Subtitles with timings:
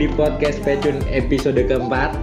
[0.00, 2.16] di podcast Pecun episode keempat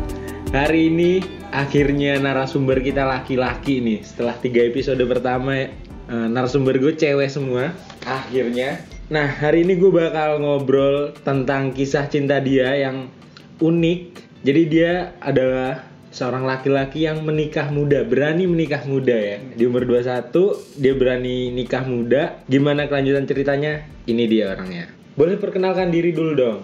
[0.50, 1.22] Hari ini
[1.54, 5.70] akhirnya narasumber kita laki-laki nih Setelah tiga episode pertama eh,
[6.10, 7.78] narasumber gue cewek semua
[8.10, 8.82] Akhirnya
[9.14, 13.14] Nah hari ini gue bakal ngobrol tentang kisah cinta dia yang
[13.62, 19.38] unik Jadi dia adalah seorang laki-laki yang menikah muda, berani menikah muda ya.
[19.38, 22.42] Di umur 21 dia berani nikah muda.
[22.50, 23.86] Gimana kelanjutan ceritanya?
[24.10, 24.90] Ini dia orangnya.
[25.14, 26.60] Boleh perkenalkan diri dulu dong.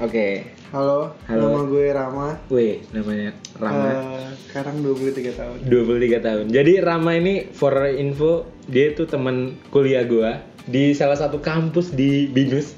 [0.00, 0.48] Oke.
[0.72, 1.60] Halo, Halo.
[1.60, 2.28] nama gue Rama.
[2.48, 3.84] Wih, namanya Rama.
[3.92, 5.56] Eh, sekarang 23 tahun.
[5.68, 6.44] 23 tahun.
[6.48, 12.32] Jadi Rama ini for info, dia tuh teman kuliah gua di salah satu kampus di
[12.32, 12.72] Binus.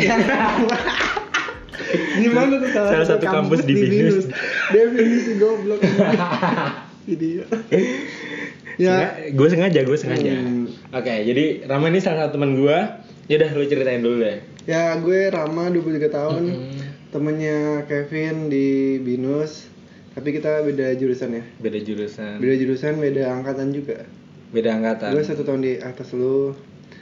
[2.24, 4.24] Gimana tuh Salah satu kampus di Binus.
[4.72, 5.84] Definisi goblok.
[7.12, 7.44] Video.
[8.80, 10.32] ya, gue sengaja, gue sengaja.
[10.32, 10.64] Hmm.
[10.96, 13.04] Oke, jadi Rama ini salah satu teman gua.
[13.28, 14.53] Ya udah lu ceritain dulu deh.
[14.64, 16.42] Ya gue Rama 23 tahun.
[16.50, 16.82] Hmm.
[17.14, 19.70] Temennya Kevin di Binus.
[20.14, 21.42] Tapi kita beda jurusan ya.
[21.58, 22.38] Beda jurusan.
[22.38, 24.06] Beda jurusan, beda angkatan juga.
[24.54, 25.14] Beda angkatan.
[25.14, 26.54] Gue satu tahun di atas lu.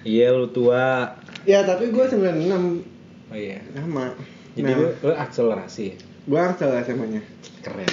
[0.02, 1.16] Iya lu tua.
[1.44, 2.92] Ya, tapi gue 96
[3.32, 3.64] Oh iya.
[3.72, 4.12] sama.
[4.52, 5.86] Jadi nah, lu, lu akselerasi.
[6.28, 7.22] gue Axel SMA-nya.
[7.64, 7.92] Keren.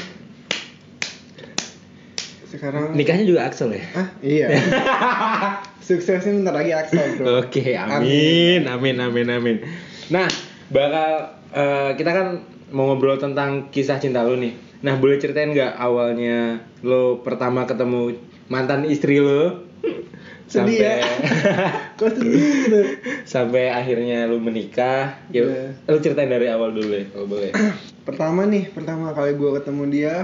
[2.50, 3.83] Sekarang Nikahnya juga Axel ya?
[3.95, 4.48] Ah, iya.
[5.90, 7.26] Suksesnya bentar lagi Axel, Bro.
[7.42, 9.58] Oke, amin, amin, amin, amin.
[10.14, 10.30] Nah,
[10.70, 12.28] bakal eh, kita kan
[12.70, 14.54] mau ngobrol tentang kisah cinta lu nih.
[14.86, 19.66] Nah, boleh ceritain nggak awalnya lo pertama ketemu mantan istri lo?
[20.45, 21.02] Sedih ya.
[21.98, 22.82] Kok sedih gitu?
[23.26, 25.17] sampai akhirnya lu menikah.
[25.34, 25.73] Ya, Iya.
[25.90, 27.50] lu ceritain dari awal dulu ya, kalau boleh.
[28.10, 30.16] Pertama nih, pertama kali gue ketemu dia,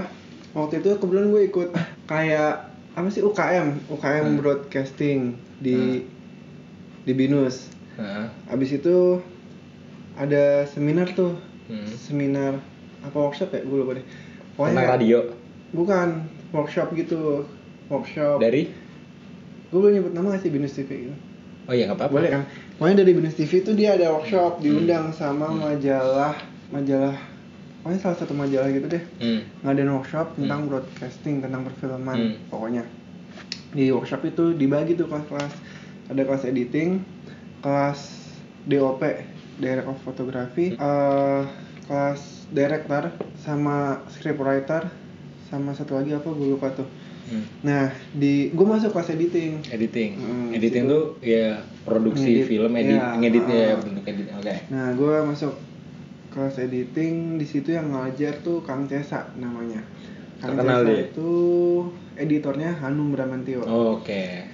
[0.50, 1.68] waktu itu kebetulan gue ikut
[2.06, 4.36] kayak apa sih UKM, UKM Hmm.
[4.40, 5.18] broadcasting
[5.60, 6.00] di
[7.04, 7.68] di Binus.
[7.94, 8.26] Heeh.
[8.48, 9.20] Abis itu
[10.16, 11.36] ada seminar tuh,
[11.68, 11.84] Hmm.
[11.86, 12.56] seminar
[13.00, 13.60] apa workshop ya?
[13.62, 14.06] Gue lupa deh.
[14.56, 15.20] Tentang radio
[15.70, 17.44] Bukan workshop gitu,
[17.86, 18.40] workshop.
[18.40, 18.72] dari
[19.66, 21.14] Gue boleh nyebut nama gak sih Binus TV gitu?
[21.66, 22.14] Oh iya nggak apa-apa.
[22.14, 22.42] Boleh kan?
[22.78, 24.14] Pokoknya dari Binus TV itu dia ada Hmm.
[24.16, 26.32] workshop diundang sama majalah
[26.66, 27.18] majalah
[27.78, 29.42] pokoknya salah satu majalah gitu deh Hmm.
[29.62, 32.34] ngadain workshop tentang broadcasting tentang perfilman Hmm.
[32.46, 32.82] pokoknya
[33.76, 35.52] di workshop itu dibagi tuh kelas-kelas
[36.08, 37.04] ada kelas editing
[37.60, 38.00] kelas
[38.64, 39.02] DOP
[39.60, 41.42] direct of photography eh,
[41.86, 43.12] kelas director
[43.44, 44.88] sama scriptwriter
[45.52, 46.88] sama satu lagi apa gue lupa tuh
[47.26, 47.42] Hmm.
[47.66, 50.10] nah di gue masuk kelas editing Editing.
[50.14, 50.94] Hmm, editing situ.
[50.94, 53.78] tuh ya produksi Ngedit, film, edit, iya, ngeditnya ya ah.
[53.82, 54.26] bentuk edit.
[54.30, 54.54] Oke.
[54.70, 55.54] Nah, gue masuk
[56.30, 59.82] kelas editing di situ yang ngajar tuh Kang Cesa namanya.
[60.36, 61.08] Kang Terkenal dia.
[61.08, 61.32] itu
[62.14, 63.64] editornya Hanum Bramantio.
[63.64, 64.44] Oke.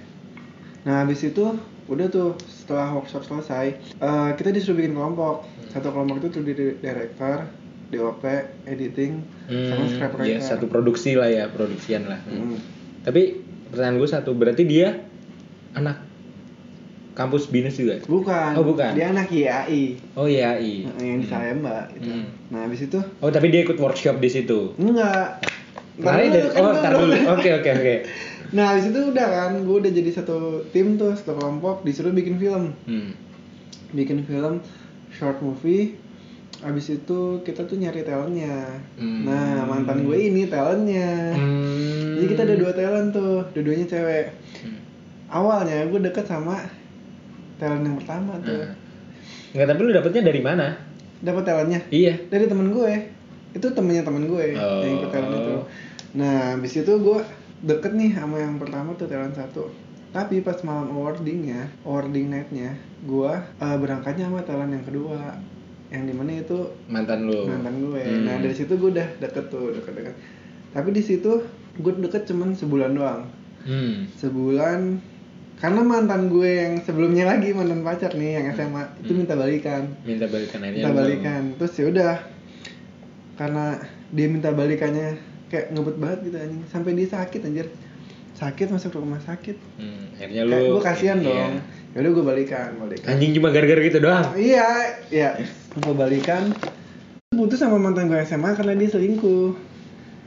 [0.83, 1.43] Nah, habis itu
[1.85, 5.43] udah tuh setelah workshop selesai, eh, kita disuruh bikin kelompok.
[5.69, 7.47] Satu kelompok itu terdiri dari director,
[7.89, 8.23] DOP,
[8.65, 10.39] editing, sama Hmm, ya scriptwriter.
[10.41, 12.19] satu produksi lah ya, produksian lah.
[12.23, 12.55] Hmm.
[12.55, 12.59] Hmm.
[13.01, 13.39] Tapi
[13.69, 15.03] pertanyaan gue satu, berarti dia
[15.73, 15.99] anak
[17.13, 18.01] kampus binus juga?
[18.01, 18.51] Bukan.
[18.55, 18.91] Oh, bukan.
[18.93, 19.99] Dia anak IAI.
[20.15, 20.89] Oh iya, iya.
[20.89, 22.09] Nah, yang di Salemba gitu.
[22.09, 22.25] Hmm.
[22.49, 24.73] Nah, habis itu Oh tapi dia ikut workshop di situ.
[24.75, 25.43] enggak.
[25.93, 27.13] Ntar Makanya dulu, dari, kan oh ntar dulu.
[27.37, 27.95] Oke oke oke.
[28.53, 32.37] Nah, habis itu udah kan, gue udah jadi satu tim tuh, satu kelompok, disuruh bikin
[32.37, 32.73] film.
[32.85, 33.17] Hmm.
[33.93, 34.61] Bikin film
[35.09, 35.97] short movie.
[36.61, 38.77] Habis itu kita tuh nyari talentnya.
[38.93, 39.25] Hmm.
[39.25, 41.33] Nah, mantan gue ini talentnya.
[41.33, 42.21] Hmm.
[42.21, 44.25] Jadi kita ada dua talent tuh, dua-duanya cewek.
[44.61, 44.77] Hmm.
[45.33, 46.61] Awalnya gue deket sama
[47.57, 48.53] talent yang pertama tuh.
[48.69, 48.73] Nah.
[49.53, 50.77] Enggak tapi lu dapetnya dari mana?
[51.25, 52.21] Dapat talentnya Iya.
[52.29, 52.93] dari temen gue.
[53.53, 55.51] Itu temennya temen gue yang ikut talent itu.
[55.53, 55.63] Oh.
[56.13, 57.19] Nah, habis itu gue
[57.61, 59.69] deket nih sama yang pertama tuh talent satu.
[60.09, 65.37] Tapi pas malam awardingnya, awarding nightnya, gue uh, berangkatnya sama talent yang kedua.
[65.89, 67.45] Yang di mana itu Mantan lu.
[67.45, 68.01] mantan gue.
[68.01, 68.25] Hmm.
[68.25, 70.15] Nah dari situ gue udah deket tuh, deket-deket.
[70.69, 71.31] Tapi di situ
[71.75, 73.21] gue deket cuman sebulan doang.
[73.63, 74.09] Hmm.
[74.15, 74.97] Sebulan
[75.55, 79.19] karena mantan gue yang sebelumnya lagi mantan pacar nih yang SMA itu Hmm.
[79.19, 80.81] minta balikan Minta balikan akhirnya.
[80.81, 82.13] minta balikan terus ya udah
[83.33, 87.67] karena dia minta balikannya kayak ngebet banget gitu anjing sampai dia sakit anjir
[88.33, 90.09] sakit masuk rumah sakit Hmm.
[90.13, 90.51] Akhirnya lu.
[90.51, 91.25] kayak gue kasihan iya.
[91.27, 91.53] dong
[91.93, 94.25] ya udah gue balikan balikan Anjing cuma gara-gara gitu doang.
[94.33, 94.67] iya
[95.07, 95.29] iya
[95.71, 96.49] gue balikan
[97.29, 99.73] putus sama mantan gue SMA karena dia selingkuh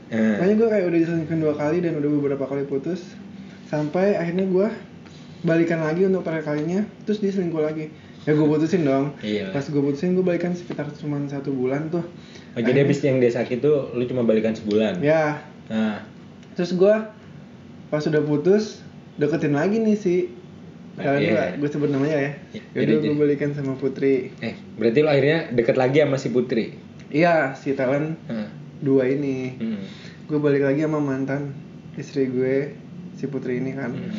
[0.07, 0.39] Nah.
[0.39, 3.03] makanya gue kayak udah diselingkuhin dua kali dan udah beberapa kali putus
[3.65, 4.67] sampai akhirnya gue
[5.43, 7.91] balikan lagi untuk terakhir kalinya terus dia selingkuh lagi
[8.27, 9.49] ya gue putusin dong Iya.
[9.49, 12.03] pas gue putusin gue balikan sekitar cuma satu bulan tuh
[12.51, 14.99] Oh, jadi abis yang dia sakit tuh lu cuma balikan sebulan.
[14.99, 16.03] ya Nah.
[16.53, 16.95] terus gue
[17.87, 18.83] pas udah putus
[19.15, 20.13] deketin lagi nih si
[20.93, 21.43] Kalian Iya.
[21.55, 22.31] gue sebut namanya ya.
[22.51, 24.33] Iya, Yaudah jadi- gue balikan sama Putri.
[24.39, 26.73] Eh, berarti lo akhirnya deket lagi sama si Putri.
[27.07, 28.49] Iya, si Talent Hah.
[28.79, 29.53] dua ini.
[29.53, 29.85] Hmm.
[30.25, 31.53] Gue balik lagi sama mantan
[31.93, 32.73] istri gue,
[33.13, 33.93] si Putri ini kan.
[33.93, 34.09] Hmm.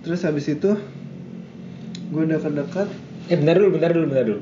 [0.00, 0.78] Terus habis itu
[2.06, 2.86] gue deket-deket
[3.26, 4.40] Eh, bentar dulu, bentar dulu, bentar dulu.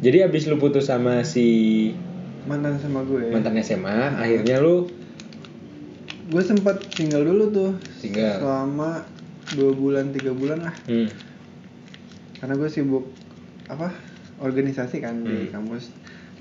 [0.00, 1.90] Jadi abis lu putus sama si
[2.44, 3.28] mantan sama gue.
[3.28, 4.88] mantan SMA, akhirnya lu
[6.30, 7.70] Gue sempat tinggal dulu tuh.
[7.98, 8.38] Tinggal.
[8.38, 9.02] Selama
[9.50, 10.74] dua bulan tiga bulan lah.
[10.86, 11.10] hmm.
[12.38, 13.10] Karena gue sibuk
[13.66, 13.90] apa
[14.38, 15.52] organisasi kan di Hmm.
[15.52, 15.90] kampus.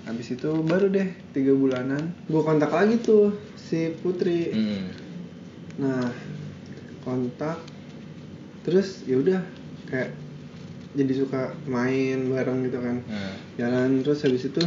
[0.06, 2.14] Habis itu baru deh tiga bulanan.
[2.26, 4.54] Gue kontak lagi tuh si Putri.
[4.54, 4.84] Hmm.
[5.80, 6.06] Nah
[7.02, 7.58] kontak.
[8.62, 9.42] Terus ya udah
[9.90, 10.14] kayak
[10.98, 12.98] jadi suka main bareng gitu kan.
[13.06, 14.64] Nah, Jalan terus habis itu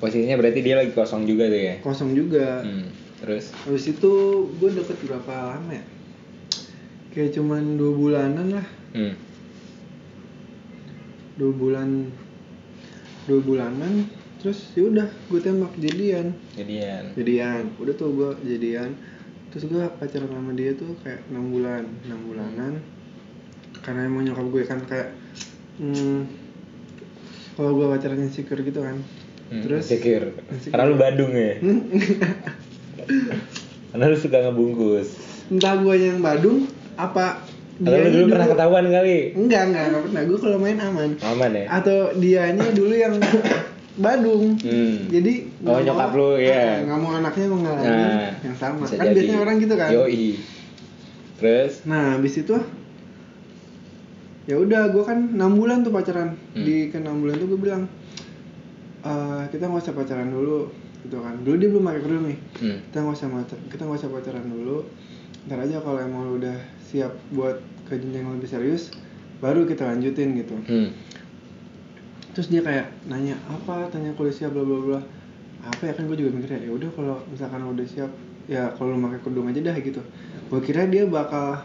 [0.00, 1.74] posisinya berarti dia lagi kosong juga tuh ya.
[1.84, 2.64] kosong juga.
[2.64, 2.88] Hmm.
[3.16, 4.12] Terus Habis itu
[4.60, 5.84] gue deket berapa lama ya?
[7.16, 9.14] Kayak cuman dua bulanan lah hmm.
[11.40, 12.12] Dua bulan
[13.24, 14.04] Dua bulanan
[14.44, 17.16] Terus ya udah gue tembak jadian jadian.
[17.16, 18.92] Jadian Udah tuh gue jadian
[19.48, 22.72] Terus gue pacaran sama dia tuh kayak 6 bulan 6 bulanan
[23.78, 25.08] Karena emang nyokap gue kan kayak
[25.76, 26.18] hmm,
[27.52, 28.96] Kalau gue pacaran insecure gitu kan
[29.46, 30.34] Hmm, Terus insecure.
[30.48, 30.72] Insecure.
[30.72, 31.54] Karena lu Badung ya.
[33.88, 35.08] Karena lu suka ngebungkus.
[35.48, 37.46] Entah gue yang Badung Apa
[37.76, 39.18] Atau lu dulu pernah ketahuan kali.
[39.32, 40.22] Enggak, enggak, enggak pernah.
[40.24, 41.10] Gue kalau main aman.
[41.22, 41.64] Aman ya?
[41.70, 43.14] Atau dianya dulu yang
[43.96, 44.56] Badung.
[44.58, 44.96] Hmm.
[45.06, 46.52] Jadi Oh, nyokap mau- lu, iya.
[46.52, 48.82] ah, nggak mau anaknya mengalami Nah, yang sama.
[48.82, 49.14] Kan jadi.
[49.14, 49.90] biasanya orang gitu kan.
[49.90, 50.26] Yoi.
[51.36, 52.56] Terus Nah, habis itu
[54.46, 56.34] ya udah gue kan enam bulan tuh pacaran.
[56.54, 56.62] Hmm.
[56.62, 57.82] Di ke enam bulan tuh gue bilang
[59.02, 60.70] "Eh, kita nggak usah pacaran dulu
[61.02, 61.34] gitu kan.
[61.42, 62.38] Dulu dia belum pakai kerudung nih.
[62.62, 62.78] hmm.
[62.88, 63.28] Kita nggak usah
[63.70, 64.76] kita nggak usah pacaran dulu.
[65.46, 68.90] Ntar aja kalau emang lu udah siap buat ke jenjang yang lebih serius,
[69.38, 70.58] baru kita lanjutin gitu.
[70.66, 70.90] Hmm.
[72.34, 75.00] terus dia kayak nanya apa tanya kuliah siap bla bla bla
[75.64, 78.12] apa ya kan gue juga mikirnya ya udah kalau misalkan lo udah siap
[78.44, 80.04] ya kalau lo pakai kerudung aja dah gitu
[80.52, 81.64] gue kira dia bakal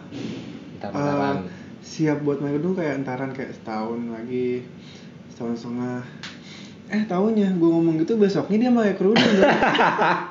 [0.80, 1.44] Entar-entaran.
[1.44, 4.64] uh, siap buat pakai kerudung kayak entaran kayak setahun lagi
[5.28, 6.02] setahun setengah
[6.88, 9.50] eh tahunya gue ngomong gitu besoknya dia pakai kerudung kan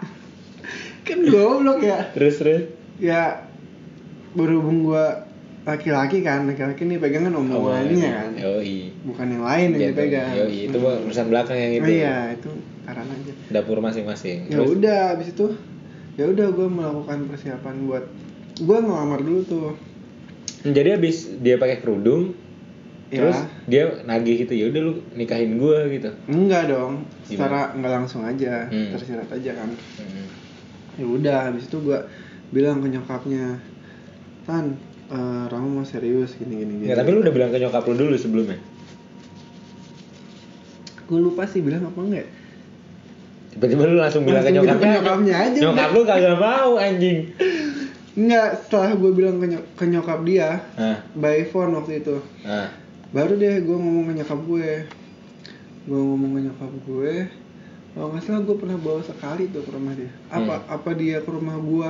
[1.06, 2.62] kan goblok ya Terus terus.
[2.96, 3.42] ya
[4.30, 5.04] berhubung gue
[5.60, 8.94] laki-laki kan laki-laki nih pegangan omongannya kan Yoi.
[9.02, 11.04] bukan yang lain yang dipegang Yoi, itu Hmm.
[11.04, 11.82] urusan belakang yang itu.
[11.82, 12.50] Oh iya itu
[12.82, 14.48] taran aja Dapur masing-masing.
[14.48, 15.46] ya udah abis itu
[16.14, 18.04] ya udah gue melakukan persiapan buat
[18.56, 19.68] gue ngelamar dulu tuh
[20.62, 22.36] Jadi abis dia pakai kerudung,
[23.08, 26.12] ya terus dia nagih gitu, ya udah lu nikahin gua gitu.
[26.26, 28.92] enggak dong secara nggak langsung aja Hmm.
[28.92, 30.26] tersirat aja kan Hmm.
[30.94, 31.98] ya udah habis itu gue
[32.50, 33.58] bilang ke nyokapnya
[34.42, 34.76] tan
[35.06, 37.94] eh, Rama mau serius gini gini gini Nggak, tapi lu udah bilang ke nyokap lu
[37.96, 38.58] dulu sebelumnya.
[41.02, 42.28] gue lupa sih bilang apa enggak
[43.50, 44.86] Tiba-tiba lu langsung bilang ke bilang nyokapnya.
[44.86, 47.18] ke nyokapnya aja, Nyokap lu kagak mau anjing.
[48.12, 52.16] Enggak setelah gue bilang ke, nyok- ke nyokap dia Nah, by phone waktu itu.
[52.42, 52.68] Nah.
[53.10, 54.70] baru deh gue ngomong ke nyokap gue.
[55.82, 57.14] Gue ngomong ke nyokap gue.
[57.90, 60.10] Kalau nggak salah gue pernah bawa sekali tuh ke rumah dia.
[60.28, 61.88] Apa apa dia ke rumah gue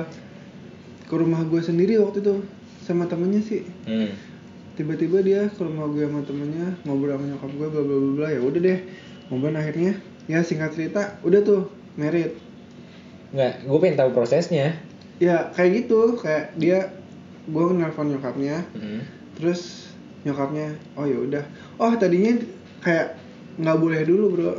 [1.05, 2.41] ke rumah gue sendiri waktu itu
[2.81, 3.61] sama temennya sih.
[3.85, 4.09] Hmm.
[4.71, 8.27] tiba-tiba dia ke rumah gue sama temennya ngobrol sama nyokap gue bla bla bla bla.
[8.29, 8.79] Ya udah deh
[9.27, 9.53] ngobrol.
[9.53, 9.91] Akhirnya
[10.25, 11.61] ya singkat cerita udah tuh
[11.93, 12.33] merit
[13.31, 14.75] Nggak, gue pengen tahu prosesnya.
[15.21, 16.89] Ya kayak gitu kayak dia
[17.43, 19.05] gue nelfon nyokapnya Hmm.
[19.33, 21.43] terus nyokapnya oh ya udah
[21.77, 22.41] oh tadinya
[22.79, 23.17] kayak
[23.55, 24.53] nggak boleh dulu bro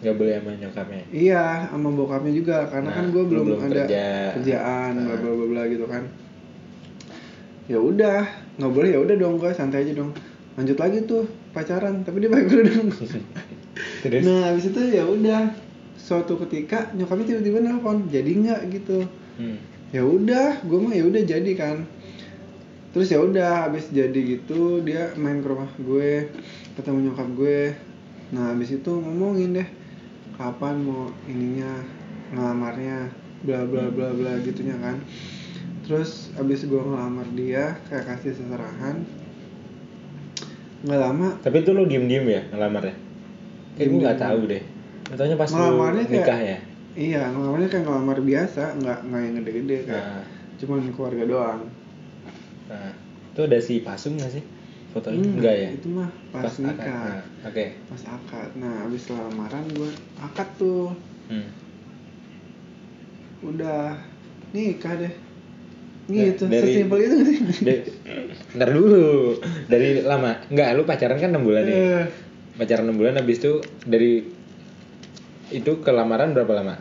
[0.00, 1.02] Gak boleh sama nyokapnya.
[1.10, 4.04] iya sama bokapnya juga karena Nah, kan gue lu belum, belum ada kerja.
[4.34, 5.18] kerjaan bla Nah.
[5.18, 6.02] bla bla bla gitu kan
[7.66, 8.18] ya udah
[8.56, 10.10] nggak boleh ya udah dong gue santai aja dong
[10.56, 12.88] lanjut lagi tuh pacaran tapi dia pakai kerudung
[14.02, 14.22] Terus?
[14.22, 15.52] nah habis itu ya udah
[15.94, 19.56] suatu ketika nyokapnya tiba-tiba nelpon jadi nggak gitu Hmm.
[19.90, 21.76] Ya udah gue mah ya udah jadi kan
[22.90, 26.30] terus ya udah habis jadi gitu dia main ke rumah gue
[26.74, 27.60] ketemu nyokap gue
[28.30, 29.68] nah habis itu ngomongin deh
[30.34, 31.82] kapan mau ininya
[32.30, 33.10] ngelamarnya
[33.42, 35.02] bla bla bla bla gitunya kan
[35.82, 39.02] terus habis gue ngelamar dia kayak kasih seserahan
[40.80, 42.94] nggak lama Tapi itu lu diem-diem ya ngelamarnya?
[43.74, 44.06] Kayak gue Diem-diem.
[44.06, 44.62] gak tahu deh.
[45.04, 46.58] Katanya pas lu Ngelamarnya kayak- nikah ya?
[46.92, 50.24] Iya ngelamarnya kayak ngelamar biasa nggak nggak yang gede-gede kayak Nah,
[50.58, 51.60] cuman keluarga doang
[52.66, 52.92] nah.
[53.30, 54.42] Itu ada si Pasung gak sih?
[54.90, 55.22] Fotonya?
[55.22, 55.68] Hmm, Enggak ya?
[55.70, 56.60] itu mah pas, akad.
[56.60, 57.64] nikah Nah, Oke.
[57.86, 60.90] pas akad nah abis lamaran gue akad tuh
[61.26, 61.46] Hmm.
[63.40, 63.96] udah
[64.50, 65.14] nikah deh
[66.10, 67.38] gitu Dari- sesimpel itu nggak sih
[68.58, 72.04] Ntar dulu dari lama nggak lu pacaran kan enam bulan ya Eh,
[72.58, 73.52] pacaran enam bulan habis itu
[73.86, 74.26] dari
[75.50, 76.76] itu ke lamaran berapa lama?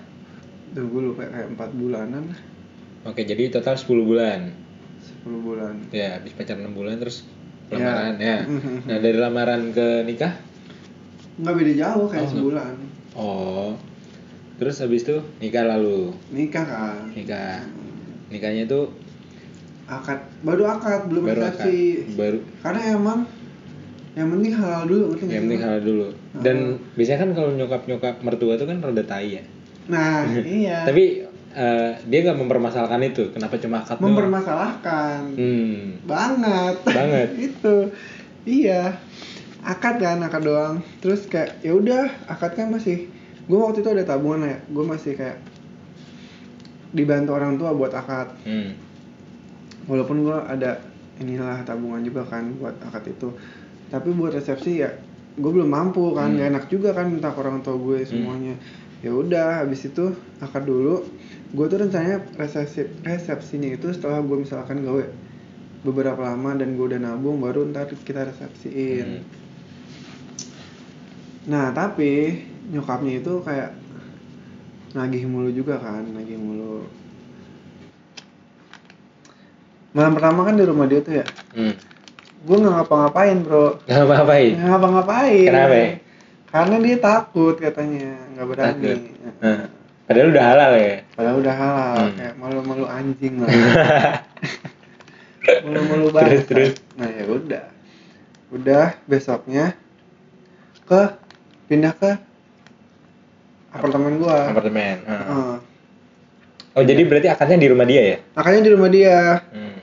[0.70, 2.24] Duh, gue lupa kayak empat bulanan
[3.02, 4.40] oke jadi total 10 bulan.
[5.24, 5.74] 10 bulan.
[5.90, 7.26] Ya habis pacaran enam bulan terus
[7.70, 7.78] Ya.
[7.80, 8.38] lamaran ya.
[8.90, 10.34] Nah dari lamaran ke nikah?
[11.38, 12.74] Nggak beda jauh kayak Oh, sebulan.
[13.16, 13.70] oh.
[14.60, 16.12] Terus habis itu nikah lalu?
[16.30, 17.64] Nikah kan nikah.
[18.28, 18.82] Nikahnya itu?
[19.88, 20.20] Akad.
[20.44, 21.66] Baru akad belum baru akad.
[22.14, 22.40] Baru.
[22.60, 23.20] Karena emang
[24.14, 28.15] yang penting halal dulu ngerti yang penting halal dulu dan biasanya kan kalau nyokap nyokap
[28.21, 29.43] mertua tuh kan rada tai ya.
[29.89, 30.29] Nah
[30.62, 30.86] iya.
[30.86, 31.25] Tapi
[31.57, 33.33] eh, dia nggak mempermasalahkan itu.
[33.33, 34.13] Kenapa cuma akad doang?
[34.13, 35.19] mempermasalahkan.
[35.33, 35.98] Hmm.
[36.05, 36.75] Banget.
[36.98, 37.29] Banget.
[37.33, 37.75] itu.
[38.45, 39.01] Iya.
[39.65, 40.86] Akad kan akad doang.
[41.01, 43.09] Terus kayak ya udah akad kan masih
[43.50, 44.57] gue waktu itu ada tabungan ya.
[44.69, 45.41] Gue masih kayak
[46.93, 48.38] dibantu orang tua buat akad.
[48.45, 48.77] Hmm.
[49.89, 50.77] Walaupun gue ada
[51.17, 53.33] inilah tabungan juga kan buat akad itu.
[53.89, 55.09] Tapi buat resepsi ya
[55.39, 56.38] gue belum mampu kan Hmm.
[56.38, 58.60] gak enak juga kan minta ke orang tua gue semuanya.
[59.00, 60.12] Ya udah habis itu
[60.43, 61.08] akad dulu.
[61.55, 65.03] Gue tuh rencananya resepsi resepsinya itu setelah gue misalkan gawe
[65.88, 69.08] beberapa lama dan gue udah nabung baru ntar kita resepsiin.
[69.08, 69.24] Hmm.
[71.50, 73.74] nah tapi nyokapnya itu kayak
[74.93, 76.86] nagih mulu juga kan nagih mulu.
[79.96, 81.25] Malam pertama kan di rumah dia tuh ya?
[81.58, 81.88] Hmm
[82.39, 85.79] gue nggak ngapa-ngapain bro nggak apa-apain nggak ngapa-ngapain Kenapa?
[86.50, 88.98] karena dia takut katanya nggak berani Takut.
[89.39, 89.60] Nah,
[90.08, 92.15] padahal udah halal ya padahal udah halal Hmm.
[92.15, 93.50] kayak malu-malu anjing lah
[95.65, 96.74] malu-malu banget Terus, terus.
[96.96, 97.65] nah ya udah
[98.50, 99.75] udah besoknya
[100.84, 101.01] ke
[101.67, 102.12] pindah ke
[103.69, 105.12] apartemen gua apartemen hmm.
[105.12, 105.53] Heeh.
[106.74, 109.17] oh jadi berarti akadnya di rumah dia ya akadnya di rumah dia
[109.53, 109.77] hmm.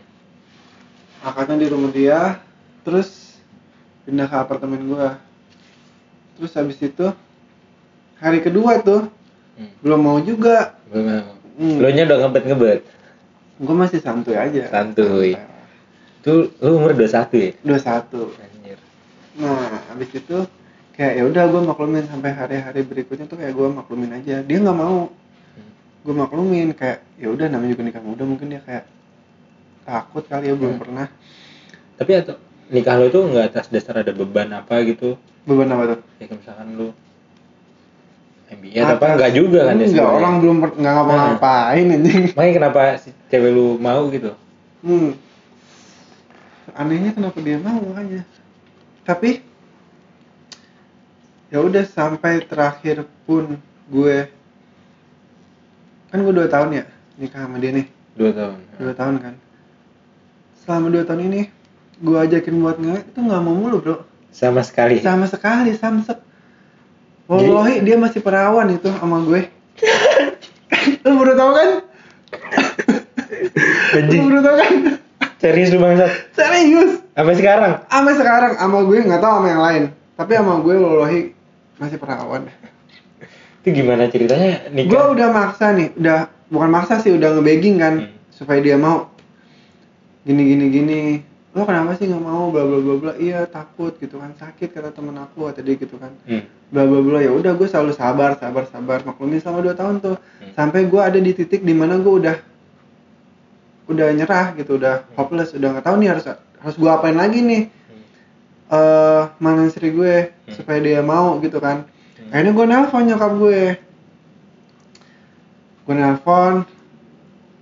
[1.23, 2.19] akadnya di rumah dia
[2.87, 3.35] terus
[4.07, 5.19] pindah ke apartemen gua
[6.39, 7.11] terus habis itu
[8.17, 9.11] hari kedua tuh
[9.57, 9.73] Hmm.
[9.81, 11.81] belum mau juga belum mau Hmm.
[11.81, 12.81] lo nya udah ngebet ngebet
[13.57, 15.33] gue masih santuy aja Santuy.
[16.21, 18.77] tuh lu umur 21 ya dua satu Anjir.
[19.35, 19.57] nah
[19.89, 20.45] habis itu
[20.93, 24.77] kayak ya udah gue maklumin sampai hari-hari berikutnya tuh kayak gue maklumin aja dia nggak
[24.77, 25.71] mau Hmm.
[26.05, 28.85] gue maklumin kayak ya udah namanya juga nikah muda mungkin dia kayak
[29.83, 30.83] takut kali ya belum Hmm.
[30.85, 31.07] pernah
[31.97, 32.37] tapi atau
[32.71, 35.15] nikah lo itu nggak atas dasar ada beban apa gitu?
[35.47, 36.01] Beban apa tuh?
[36.19, 36.89] Ya misalkan lu
[38.47, 42.23] MBA atau apa enggak juga kan ya enggak orang belum nggak ngapa-ngapain anjing.
[42.35, 44.35] Makanya kenapa si cewek lu mau gitu?
[44.87, 45.19] Hmm.
[46.77, 48.23] anehnya kenapa dia mau makanya.
[49.07, 49.41] Tapi
[51.49, 53.57] ya udah sampai terakhir pun
[53.87, 54.29] gue
[56.11, 56.85] kan gue dua tahun ya
[57.19, 57.87] nikah sama dia nih.
[58.15, 59.35] Dua tahun dua tahun kan.
[60.63, 61.41] Selama dua tahun ini
[61.97, 63.97] gue ajakin buat ngewe itu nggak mau mulu bro.
[64.33, 65.01] Sama sekali.
[65.01, 66.21] Sama sekali samsek.
[67.27, 69.49] Wallahi dia masih perawan itu sama gue.
[71.03, 71.71] Lu baru tahu kan?
[74.13, 74.73] Lu baru tahu kan?
[75.37, 76.11] Serius lu bangsat?
[76.33, 77.01] Serius.
[77.13, 77.73] Sampai sekarang?
[77.87, 79.83] Sama sekarang sama gue nggak tahu sama yang lain.
[80.17, 81.21] Tapi sama gue wallahi
[81.77, 82.49] masih perawan.
[83.61, 84.69] Itu gimana ceritanya?
[84.73, 88.13] Gue nikah udah maksa nih udah bukan maksa sih udah ngebegging kan Hmm.
[88.33, 89.09] supaya dia mau.
[90.25, 91.01] Gini gini gini
[91.57, 93.13] lo kenapa sih nggak mau bla bla bla bla?
[93.17, 94.37] Iya takut gitu kan.
[94.37, 96.13] Sakit kata temen aku kata dia gitu kan.
[96.29, 96.45] Hmm.
[96.69, 99.01] bla bla bla ya udah gue selalu sabar sabar sabar.
[99.09, 100.21] Maklumin selama dua tahun tuh.
[100.21, 100.53] Hmm.
[100.53, 102.37] sampai gue ada di titik di mana gue udah
[103.89, 106.25] udah nyerah gitu udah hopeless udah nggak tahu nih harus
[106.61, 107.63] harus gue apain lagi nih.
[108.69, 110.53] Eh mana istri gue Hmm.
[110.61, 111.89] supaya dia mau gitu kan.
[112.21, 112.37] Hmm.
[112.37, 113.63] akhirnya gue nelpon nyokap gue.
[115.89, 116.55] Gue nelpon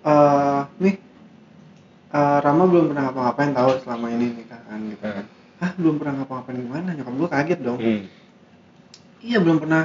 [0.02, 0.94] eh nih
[2.14, 5.24] eh, Rama belum pernah ngapa-ngapain tahu selama ini nikah kan gitu kan
[5.58, 8.02] ah belum pernah ngapa-ngapain gimana nyokap gue kaget dong Hmm.
[9.20, 9.84] iya belum pernah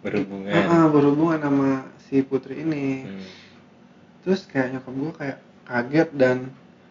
[0.00, 1.68] berhubungan Heeh, berhubungan sama
[2.04, 3.26] si putri ini Hmm.
[4.20, 6.36] terus kayak nyokap gue kayak kaget dan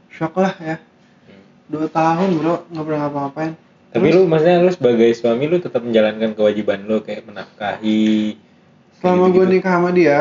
[0.09, 0.77] shock lah ya
[1.25, 1.43] Hmm.
[1.67, 3.53] dua tahun bro nggak pernah ngapa-ngapain
[3.93, 8.41] tapi Terus, lu maksudnya lu sebagai suami lu tetap menjalankan kewajiban lu kayak menafkahi
[8.97, 9.53] selama gue gitu-gitu.
[9.53, 10.17] nikah sama dia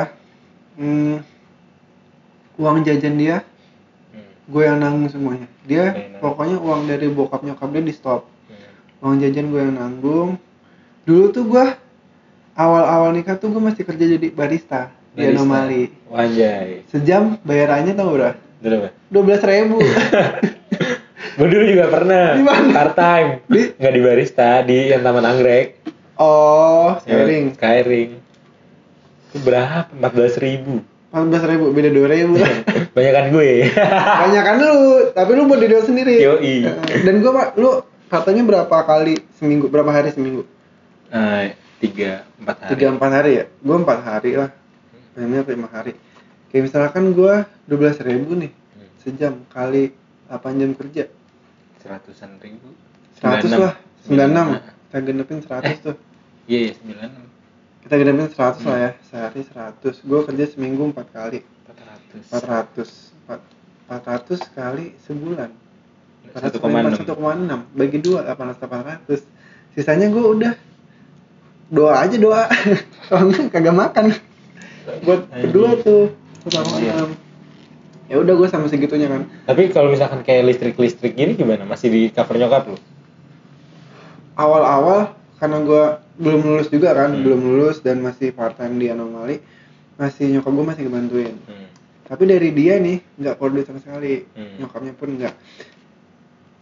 [0.75, 1.17] hmm,
[2.57, 3.37] uang jajan dia.
[4.45, 6.19] Gue yang nanggung semuanya dia Oke, nah.
[6.21, 8.59] pokoknya uang dari bokap nyokap dia di stop Hmm.
[9.01, 10.31] uang jajan gue yang nanggung
[11.03, 11.65] dulu tuh gue
[12.53, 15.35] awal-awal nikah tuh gue masih kerja jadi barista, di Barista.
[15.37, 16.85] anomali Wanjay.
[16.87, 18.89] sejam bayarannya tau berapa Berapa?
[19.09, 19.79] dua belas ribu
[21.33, 22.71] Gue dulu juga pernah Di mana?
[22.71, 23.29] part time.
[23.47, 25.81] Di- Nggak di barista di yang Taman Anggrek.
[26.15, 28.11] oh sharing Skyring.
[29.27, 29.89] Itu berapa?
[29.97, 30.85] 14 ribu.
[31.13, 32.53] 14 ribu beda dua ribu lah
[32.91, 33.51] Banyak kan gue.
[34.15, 34.73] banyak kan lu
[35.13, 36.65] tapi lu buat diri lu sendiri Yoi.
[36.65, 37.71] Eh, dan gua pak lu
[38.07, 40.45] katanya berapa kali seminggu berapa hari seminggu
[41.09, 42.69] Eh, tiga, empat hari.
[42.71, 44.51] tiga empat hari ya gua empat hari lah
[45.13, 45.93] banyak lima hari
[46.49, 48.89] kayak misalkan gua dua belas ribu nih Hmm.
[48.99, 49.93] sejam kali
[50.27, 51.05] 8 jam kerja
[51.79, 52.73] Seratusan ribu.
[53.19, 53.59] 100 96.
[53.59, 54.45] lah 96 Nah,
[54.87, 55.97] kita genepin 100 tuh
[56.45, 57.27] Iya, iya, sembilan enam.
[57.83, 58.77] Kita genepin 100 lah Hmm.
[58.81, 62.25] ya sehari 100 gua kerja seminggu empat kali Empat ratus.
[62.31, 62.89] 400
[63.21, 63.51] Empat-
[63.89, 65.51] 400 kali sebulan
[66.33, 66.95] Satu koma enam.
[66.95, 69.21] 1,6 bagi dua 800 800
[69.73, 70.53] sisanya gue udah
[71.69, 72.47] doa aja doa
[73.07, 74.05] kalau enggak kagak makan
[75.03, 76.13] buat berdua tuh
[76.45, 77.13] 1,6 Anjing.
[78.07, 81.65] ya udah gue sama segitunya kan Tapi kalau misalkan kayak listrik-listrik gini gimana?
[81.65, 82.77] Masih di cover nyokap lu?
[84.35, 87.23] awal-awal karena gue belum lulus juga kan Hmm.
[87.25, 89.41] belum lulus dan masih part time di anomali
[89.97, 91.69] masih nyokap gue masih ngebantuin Hmm.
[92.05, 94.57] tapi dari dia nih nggak duit sama sekali Hmm.
[94.59, 95.35] nyokapnya pun nggak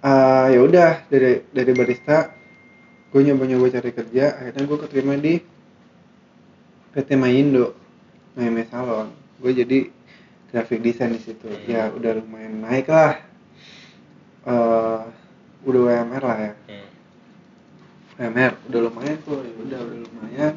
[0.01, 2.33] Ah, ya udah dari dari barista
[3.13, 5.35] gue nyoba nyoba cari kerja akhirnya gue keterima di
[6.91, 7.77] PT Maindo
[8.33, 9.79] Maime Salon gue jadi
[10.49, 11.69] graphic design di situ Hmm.
[11.69, 13.19] ya udah lumayan naik lah
[14.41, 15.01] Eh,
[15.63, 16.89] udah WMR lah ya Hmm.
[18.21, 20.55] WMR udah lumayan tuh ya udah udah lumayan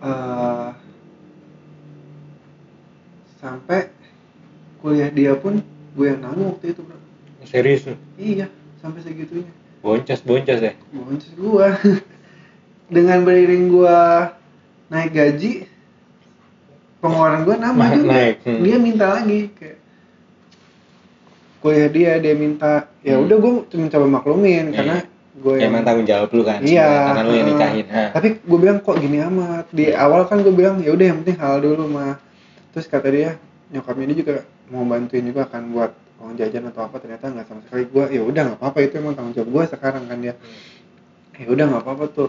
[0.00, 0.68] Eh,
[3.36, 3.92] sampai
[4.80, 5.60] kuliah dia pun
[5.92, 6.96] gue yang nanggung waktu itu bro
[7.44, 7.84] Serius
[8.16, 8.48] iya
[8.80, 10.72] sampai segitunya Boncos, boncos ya?
[10.88, 11.76] boncos gua
[12.96, 14.32] dengan beriring gua
[14.88, 15.64] naik gaji
[17.00, 18.60] pengeluaran gua nambah Ma- juga naik, hmm.
[18.60, 19.78] dia minta lagi kayak
[21.60, 23.28] kuliah dia dia minta ya Hmm.
[23.28, 24.76] udah gua cuma coba maklumin Iya.
[24.76, 24.96] karena
[25.32, 26.58] gue Ya, emang tanggung jawab lu kan?
[26.60, 27.86] Iya, Karena lu yang nikahin.
[27.86, 28.02] Ha.
[28.10, 30.02] tapi gue bilang kok gini amat di Hmm.
[30.02, 32.18] awal kan gue bilang ya udah yang penting halal dulu mah
[32.70, 33.30] terus kata dia
[33.68, 34.34] nyokapnya dia juga
[34.66, 38.22] mau bantuin juga kan buat uang jajan atau apa ternyata nggak sama sekali gue ya
[38.22, 40.34] udah nggak apa-apa itu emang tanggung jawab gue sekarang kan dia
[41.36, 42.28] ya udah nggak apa-apa tuh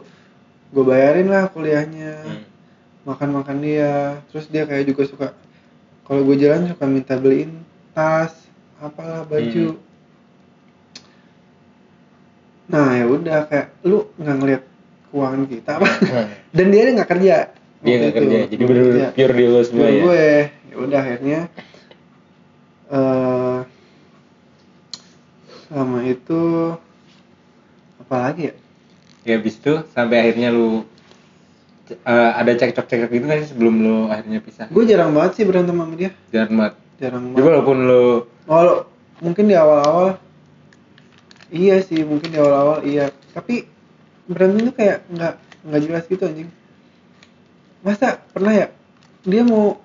[0.72, 2.44] gue bayarin lah kuliahnya Hmm.
[3.04, 3.92] makan-makan dia
[4.28, 5.28] terus dia kayak juga suka
[6.04, 7.52] kalau gue jalan suka minta beliin
[7.92, 8.32] tas
[8.78, 9.90] apalah baju Hmm.
[12.72, 14.64] Nah ya udah kayak lu nggak ngeliat
[15.06, 16.28] keuangan kita apa Hmm.
[16.56, 17.36] dan dia nggak kerja
[17.82, 19.08] Dia nggak kerja, jadi bener-bener kerja.
[19.12, 20.02] pure di lu semua ya?
[20.02, 20.24] gue
[20.64, 21.40] ya udah akhirnya
[22.88, 23.58] eh
[25.68, 26.42] sama itu
[27.98, 28.56] apa lagi ya
[29.22, 30.82] Ya habis itu sampai akhirnya lu
[31.90, 34.66] eh, ada cekcok-cekcok gitu kan sih sebelum lu akhirnya pisah?
[34.68, 36.74] gue jarang banget sih berantem sama dia Jangan banget.
[36.98, 38.06] jarang Jadi banget walaupun lu
[38.44, 38.76] Walau
[39.20, 40.18] mungkin di awal-awal
[41.52, 43.68] iya sih mungkin di awal-awal iya tapi
[44.26, 46.50] berantem tuh kayak nggak nggak jelas gitu anjing
[47.82, 48.68] masa pernah ya
[49.22, 49.78] dia mau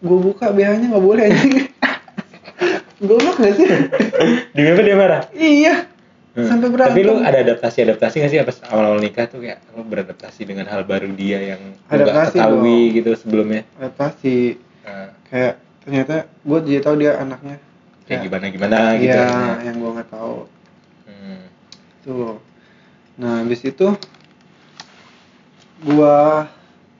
[0.00, 1.52] gue buka BH nya nggak boleh anjing
[3.04, 3.68] goblok gak sih
[4.50, 5.22] di apa dia marah?
[5.32, 5.76] iya
[6.34, 6.50] Hmm.
[6.50, 10.42] sampai berantem Tapi lu ada adaptasi-adaptasi gak sih pas awal-awal nikah tuh kayak lu beradaptasi
[10.42, 12.90] dengan hal baru dia yang lu gak Adaptasi ketahui dong.
[12.90, 13.62] gitu sebelumnya?
[13.78, 14.38] adaptasi
[14.82, 17.56] Nah, kayak ternyata gue jadi tahu dia anaknya
[18.04, 19.14] kayak gimana-gimana gitu.
[19.14, 19.30] iya
[19.62, 20.36] yang gue nggak tahu.
[22.04, 22.38] Tuh.
[23.16, 23.96] Nah, habis itu
[25.82, 26.46] gua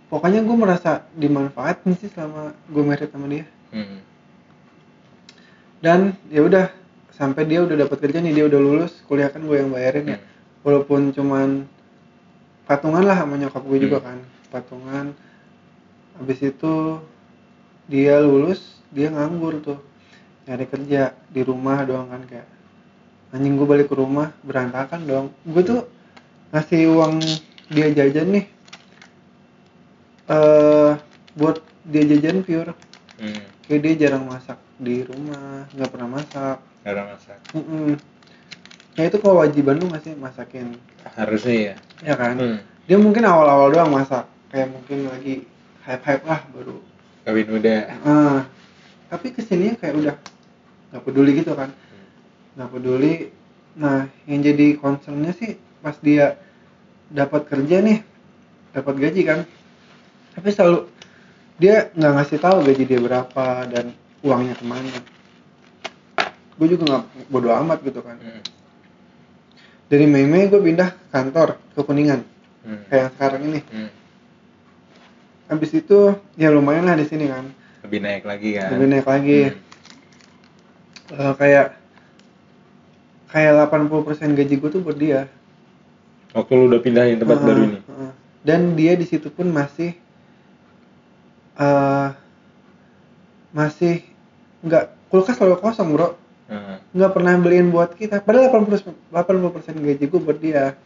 [0.09, 3.47] pokoknya gua merasa dimanfaatin sih selama gua married sama dia.
[3.71, 4.01] Hmm.
[5.85, 6.73] Dan ya udah
[7.12, 10.19] sampai dia udah dapat kerja nih, dia udah lulus, kuliah kan gue yang bayarin ya.
[10.19, 10.27] Hmm.
[10.64, 11.69] Walaupun cuman
[12.64, 14.07] patungan lah sama nyokap gue juga Hmm.
[14.09, 15.07] kan, patungan.
[16.17, 16.75] Habis itu
[17.90, 19.79] dia lulus, dia nganggur tuh.
[20.49, 22.49] Nyari kerja di rumah doang kan kayak
[23.35, 25.81] anjing gue balik ke rumah berantakan dong gue tuh
[26.51, 27.18] ngasih uang
[27.68, 28.47] dia jajan nih
[30.27, 30.92] eh
[31.35, 32.73] buat dia jajan pure
[33.14, 33.47] Hmm.
[33.64, 37.38] kayak dia jarang masak di rumah nggak pernah masak Cara masak.
[37.55, 37.94] Mm-mm.
[38.92, 40.75] ya itu kewajiban lu nggak sih masakin
[41.14, 41.75] Harusnya ya.
[42.03, 42.59] ya kan Hmm.
[42.85, 45.47] dia mungkin awal-awal doang masak kayak mungkin lagi
[45.83, 46.75] hype-hype lah baru
[47.23, 47.77] Kawin muda.
[48.03, 48.42] ah
[49.07, 50.16] tapi ke sininya kayak udah
[50.90, 51.70] nggak peduli gitu kan
[52.55, 53.14] nggak peduli
[53.75, 56.38] nah yang jadi concernnya sih pas dia
[57.09, 57.99] dapat kerja nih
[58.71, 59.40] dapat gaji kan
[60.33, 60.87] tapi selalu
[61.57, 63.90] dia nggak ngasih tahu gaji dia berapa dan
[64.21, 64.90] uangnya ke mana
[66.55, 68.43] gue juga nggak bodo amat gitu kan Hmm.
[69.87, 72.23] dari Mei Mei gue pindah kantor ke kuningan
[72.62, 72.83] Hmm.
[72.88, 73.90] kayak sekarang ini Hmm.
[75.47, 75.99] habis itu
[76.35, 77.51] ya lumayan lah di sini kan
[77.85, 78.71] Lebih naik lagi kan.
[78.73, 79.61] lebih naik lagi Hmm.
[81.12, 81.67] Eh, kayak
[83.35, 85.27] kayak 80% gaji gue tuh buat dia.
[86.31, 87.79] Waktu lu udah pindahin tempat Heeh, baru ini.
[87.83, 88.12] heeh.
[88.44, 89.97] dan dia di situ pun masih
[91.55, 92.09] eh
[93.51, 94.03] masih
[94.61, 96.14] nggak kulkas selalu kosong bro.
[96.90, 98.20] Nggak pernah beliin buat kita.
[98.20, 100.79] Padahal 80 80% gaji gue buat dia.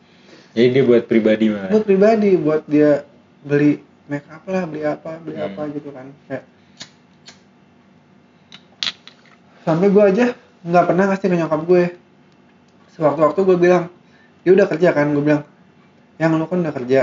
[0.57, 3.05] Jadi dia buat pribadi malah buat pribadi buat dia
[3.45, 5.49] beli make up lah beli apa beli Hmm.
[5.53, 6.07] apa gitu kan.
[6.25, 6.45] Kayak
[9.63, 10.27] sampai gue aja
[10.65, 11.83] nggak pernah ngasih ke nyokap gue
[12.99, 13.85] sewaktu-waktu gue bilang
[14.43, 15.47] dia udah kerja kan gue bilang.
[16.19, 17.01] Yang lu kan udah kerja.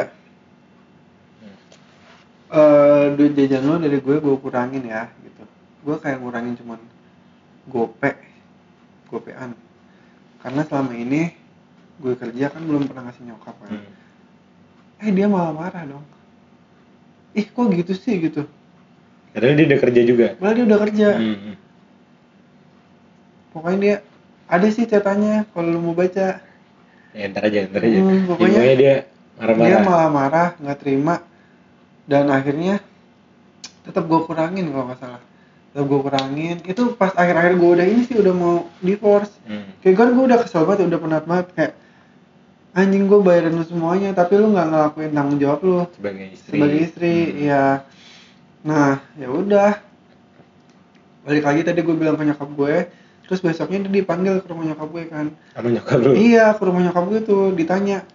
[2.52, 5.44] Eh duit jajan lo dari gue gue kurangin ya gitu.
[5.88, 6.80] Gue kayak ngurangin cuman
[7.72, 8.12] gope
[9.08, 9.56] gopean.
[10.44, 11.32] Karena selama ini
[12.04, 13.72] gue kerja kan belum pernah ngasih nyokap kan.
[13.72, 15.04] Hmm.
[15.04, 16.06] eh dia malah marah dong.
[17.36, 18.20] Ih kok gitu sih?
[18.20, 18.48] Gitu.
[19.36, 20.28] Padahal dia udah kerja juga?
[20.40, 21.08] Padahal dia udah kerja.
[21.20, 21.56] Hmm.
[23.56, 23.96] pokoknya dia
[24.46, 26.40] ada sih catatannya kalau lu mau baca.
[27.12, 27.98] Ya ntar aja ntar aja.
[27.98, 28.96] Hmm, Ya, pokoknya dia dia
[29.36, 29.82] marah-marah.
[29.82, 31.16] malah marah nggak terima.
[32.06, 32.78] Dan akhirnya
[33.82, 35.22] tetap gue kurangin kalau nggak salah.
[35.72, 36.58] Tetap gue kurangin.
[36.62, 39.34] Itu pas akhir-akhir gue udah ini sih udah mau divorce.
[39.44, 39.66] Hmm.
[39.80, 41.48] kayak kan gue udah kesel banget udah penat banget.
[41.52, 41.74] Kayak
[42.76, 45.80] anjing gue bayarin lu semuanya tapi lu nggak ngelakuin tanggung jawab lu.
[45.92, 46.52] Sebagai istri.
[46.54, 47.40] Sebagai istri Hmm.
[47.42, 47.64] ya
[48.62, 49.72] nah ya udah.
[51.24, 52.76] Balik lagi tadi gue bilang ke nyokap gue
[53.26, 55.26] terus besoknya dia dipanggil ke rumah nyokap gue kan.
[55.54, 56.12] Sama nyokap lu?
[56.14, 58.06] Iya ke rumah nyokap gue tuh ditanya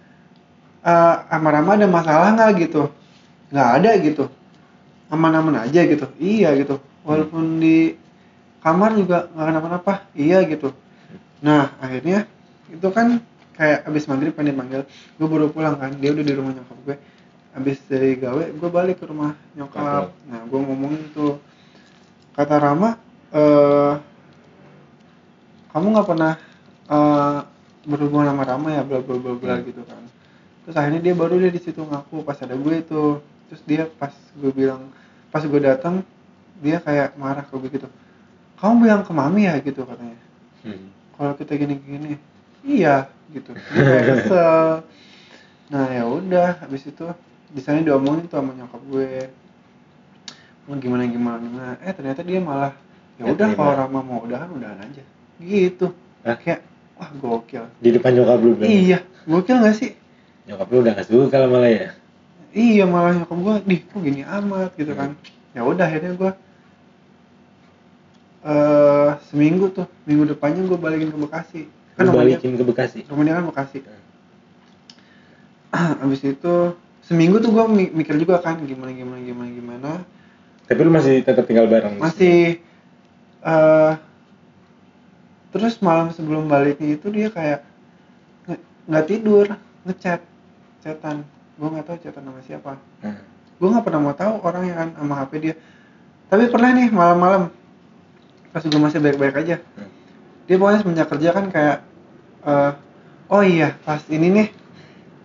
[0.81, 2.51] "Eh, Rama-Rama ada masalah nggak?
[2.57, 2.83] Gitu.
[3.51, 4.23] Nggak ada gitu.
[5.11, 6.07] Aman-aman aja gitu.
[6.17, 6.79] Iya gitu.
[7.03, 7.95] Walaupun di
[8.63, 9.93] kamar juga nggak kenapa-napa.
[10.15, 10.71] Iya gitu.
[11.43, 12.25] Nah akhirnya
[12.71, 13.19] itu kan
[13.59, 14.87] kayak abis maghrib kan dipanggil.
[15.19, 16.97] Gue baru pulang kan dia udah di rumah nyokap gue.
[17.51, 20.15] Abis dari gawe gue balik ke rumah nyokap.
[20.31, 21.35] Nah gue ngomongin tuh
[22.31, 22.95] kata Rama
[23.35, 23.93] eh
[25.71, 26.33] kamu nggak pernah
[26.87, 27.39] eh,
[27.81, 29.65] berhubungan sama Rama ya bla bla bla bla Hmm.
[29.65, 30.03] gitu kan.
[30.67, 33.03] Terus akhirnya dia baru dia di situ ngaku pas ada gue itu.
[33.49, 34.91] Terus dia pas gue bilang
[35.33, 36.05] pas gue datang
[36.61, 37.87] dia kayak marah ke gue gitu.
[38.61, 40.17] Kamu bilang ke mami ya gitu katanya.
[40.61, 40.93] Hmm.
[41.17, 42.11] kalau kita gini gini
[42.61, 43.53] iya gitu.
[43.73, 44.67] Dia kayak kesel.
[45.71, 47.05] Nah ya udah habis itu
[47.49, 49.09] di sana diomongin tuh sama nyokap gue.
[50.69, 52.73] Mau gimana gimana gimana eh ternyata dia malah
[53.17, 55.03] ya Ya, udah kalau Rama mau udahan udahan aja
[55.41, 55.91] gitu.
[56.21, 56.37] Hah?
[56.37, 56.61] kayak
[56.95, 57.65] wah gokil.
[57.77, 58.69] Di depan nyokap lu berarti?
[58.71, 58.99] iya.
[59.23, 59.91] Gokil gak sih?
[60.45, 61.89] Nyokap lu udah gak suka lah malah ya?
[62.51, 65.17] Iya malah nyokap gue di kok gini amat gitu kan.
[65.51, 66.31] Ya udah akhirnya gue
[68.41, 71.61] eh seminggu tuh minggu depannya gue balikin ke Bekasi.
[71.95, 72.99] Lu rumah dia- balikin ke Bekasi?
[73.05, 73.79] rumah dia kan Bekasi.
[76.03, 76.55] Abis itu
[77.01, 79.91] seminggu tuh gue mikir juga kan gimana gimana gimana gimana.
[80.65, 82.57] Tapi lu masih tetap tinggal bareng masih
[83.41, 83.91] eh
[85.51, 87.67] terus malam sebelum baliknya itu dia kayak
[88.87, 89.45] nggak tidur
[89.85, 90.19] ngechat
[90.81, 91.23] chatan.
[91.59, 92.71] Gue nggak tahu chatan sama siapa.
[93.05, 93.17] Nah,
[93.59, 95.55] gue nggak pernah mau tahu orangnya kan sama HP dia.
[96.31, 97.43] Tapi pernah nih malam-malam.
[98.51, 99.55] Pas gue masih baik-baik aja.
[99.77, 99.89] Hmm.
[100.49, 101.77] dia pokoknya semenjak kerja kan kayak
[102.43, 102.71] eh,
[103.31, 104.47] oh iya pas ini nih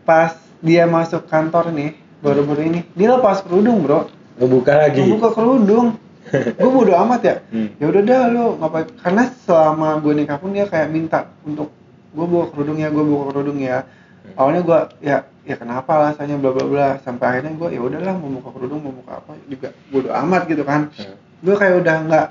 [0.06, 2.80] pas dia masuk kantor nih baru-baru ini.
[2.94, 4.06] Dia lepas kerudung bro.
[4.36, 5.02] Ngebuka lagi?
[5.10, 5.98] Buka kerudung
[6.32, 7.36] gue bodo amat ya?
[7.54, 7.68] Hmm.
[7.78, 8.86] ya udah dah lo ngapain?
[8.98, 11.70] Karena selama gue nikah pun dia kayak minta untuk
[12.16, 13.86] gue bawa kerudung ya gue bawa kerudung ya.
[13.86, 14.34] Hmm.
[14.42, 16.88] awalnya gue ya ya kenapa alasannya bla bla bla.
[17.06, 20.62] Sampai akhirnya gue ya udahlah mau buka kerudung mau buka apa juga bodo amat gitu
[20.66, 20.90] kan.
[20.90, 21.16] Hmm.
[21.46, 22.26] gue kayak udah nggak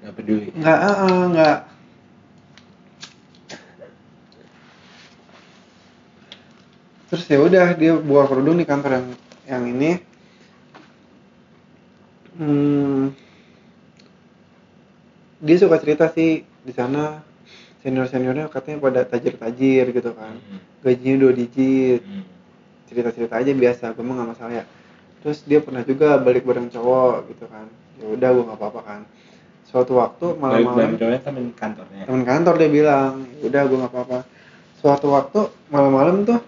[0.00, 0.48] nggak peduli.
[0.52, 1.58] Nggak eh, nggak.
[7.10, 9.06] Terus ya udah dia buka kerudung di kantor yang
[9.50, 9.90] yang ini.
[12.40, 13.12] Hmm,
[15.40, 17.24] dia suka cerita sih di sana.
[17.80, 20.36] Senior seniornya katanya pada tajir tajir gitu kan.
[20.36, 20.60] Hmm.
[20.84, 22.04] gajinya dua digit.
[22.04, 22.24] Hmm.
[22.90, 24.64] cerita cerita aja biasa gue mah nggak masalah ya.
[25.24, 27.66] Terus dia pernah juga balik bareng cowok gitu kan.
[27.96, 29.00] Ya udah gue nggak apa apa kan.
[29.70, 32.04] Suatu waktu malam-malam temen kantornya?
[32.04, 34.18] Temen kantor dia bilang "Ya udah gue nggak apa-apa.
[34.82, 36.40] Suatu waktu malam-malam tuh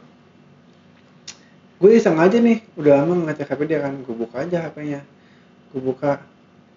[1.81, 2.61] gue iseng aja nih.
[2.77, 3.95] Udah lama ngecek HP dia kan.
[4.05, 5.01] Gue buka aja HP-nya
[5.73, 6.21] gue buka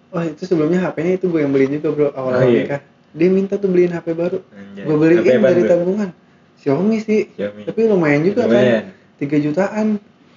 [0.08, 2.62] oh itu sebelumnya HP-nya itu gue yang beliin juga bro awal awal Oh, iya.
[2.62, 4.82] nikah dia minta tuh beliin HP baru Anjay.
[4.82, 5.68] gue beliin apaan dari tuh?
[5.68, 6.10] tabungan
[6.56, 7.62] Xiaomi sih Xiaomi.
[7.64, 8.82] tapi lumayan juga Lumayan.
[9.18, 9.86] kan 3 jutaan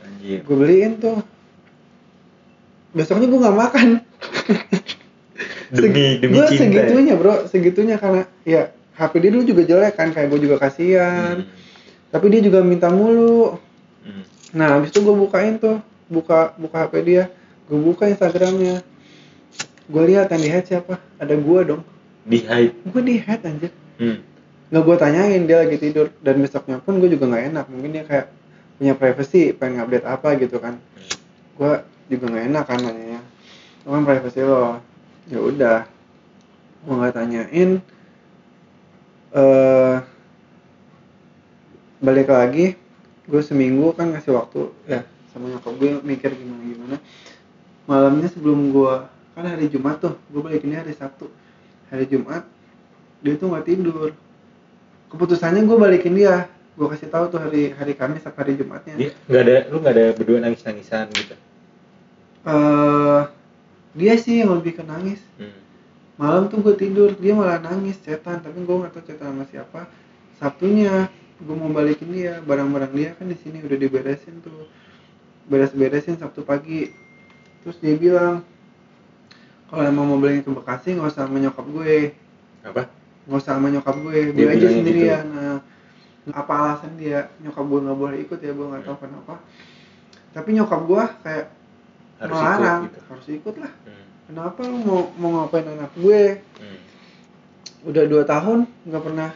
[0.01, 0.39] Anjir.
[0.41, 1.17] gue beliin tuh
[2.89, 3.87] besoknya gue nggak makan
[5.71, 6.65] demi demi gue cinta ya?
[6.81, 8.61] segitunya bro segitunya karena ya
[8.95, 11.47] HP dia dulu juga jelek kan kayak gue juga kasihan Hmm.
[12.09, 13.61] tapi dia juga minta mulu
[13.99, 14.23] Hmm.
[14.51, 15.77] nah habis itu gue bukain tuh
[16.07, 17.23] buka buka HP dia
[17.65, 18.81] gue buka Instagramnya
[19.89, 21.01] gue lihat yang di head siapa?
[21.17, 21.81] Ada gue dong.
[22.23, 22.73] Di hide.
[22.85, 23.73] Gue di head anjir.
[23.99, 24.23] Hmm.
[24.69, 26.13] nggak gue tanyain dia lagi tidur.
[26.21, 27.65] Dan besoknya pun gue juga nggak enak.
[27.73, 28.27] Mungkin dia kayak
[28.77, 30.77] punya privacy pengen update apa gitu kan.
[31.57, 34.77] Gue juga nggak enak kan itu kan privacy lo.
[35.27, 35.79] Ya udah.
[36.85, 37.69] Gue nggak tanyain.
[39.33, 39.95] Eh
[41.99, 42.77] balik lagi.
[43.25, 44.69] Gue seminggu kan ngasih waktu.
[44.85, 45.01] Ya.
[45.33, 46.97] Sama nyokap gue mikir gimana gimana
[47.89, 48.93] malamnya sebelum gue
[49.35, 51.29] kan hari Jumat tuh gue balikinnya hari Sabtu.
[51.89, 52.43] Hari Jumat
[53.23, 54.09] dia tuh nggak tidur.
[55.09, 56.47] Keputusannya gue balikin dia.
[56.79, 58.95] Gue kasih tahu tuh hari hari Kamis atau hari Jumatnya.
[58.95, 61.35] Dia nggak ada lu nggak ada berdua nangis nangisan gitu.
[62.47, 63.21] eh
[63.97, 65.19] dia sih yang lebih ke nangis.
[65.39, 65.55] Hmm.
[66.19, 68.43] malam tuh gue tidur dia malah nangis cetan.
[68.43, 69.81] Tapi gue nggak tahu cetan sama siapa.
[70.39, 71.07] Sabtunya
[71.39, 72.39] gue mau balikin dia.
[72.43, 74.67] Barang-barang dia kan di sini udah diberesin tuh.
[75.51, 76.91] Beres-beresin sabtu pagi.
[77.63, 78.43] Terus dia bilang
[79.69, 81.95] kalau emang mau beliin ke Bekasi nggak usah sama nyokap gue.
[82.65, 82.83] Apa?
[83.29, 84.17] nggak usah sama nyokap gue.
[84.33, 85.25] Dia gue aja sendirian.
[85.29, 85.57] nah
[86.33, 87.29] apa alasan dia?
[87.45, 89.33] Nyokap gue nggak boleh ikut ya gue nggak tahu kenapa.
[90.33, 91.45] Tapi nyokap gue kayak
[92.19, 92.81] Harus melarang.
[92.83, 92.99] ikut gitu.
[93.07, 93.71] harus ikut lah.
[93.87, 94.05] Hmm.
[94.27, 96.21] kenapa lu mau mau ngapain anak gue?
[96.59, 96.79] Hmm.
[97.87, 99.31] udah dua tahun nggak pernah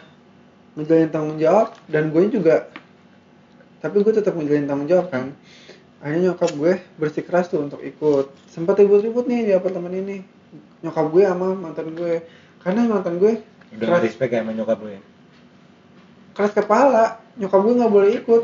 [0.75, 1.77] ngejalin tanggung jawab.
[1.85, 2.67] Dan gue juga
[3.83, 5.35] tapi gue tetap ngejalin tanggung jawab kan
[6.03, 10.17] akhirnya nyokap gue bersikeras tuh untuk ikut sempat ribut-ribut nih di apartemen ini
[10.81, 12.19] nyokap gue sama mantan gue
[12.59, 13.39] karena mantan gue
[13.73, 14.03] Udah Keras.
[14.05, 15.01] respect ya sama nyokap lu ya?
[16.33, 18.43] keras kepala nyokap gue nggak boleh ikut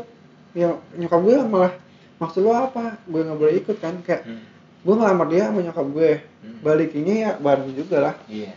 [0.52, 1.72] ya nyokap gue malah
[2.16, 4.42] maksud lo apa gue nggak boleh ikut kan kayak Hmm.
[4.80, 6.58] gue ngelamar dia sama nyokap gue Hmm.
[6.60, 8.56] balikinnya ya bareng juga lah Iya.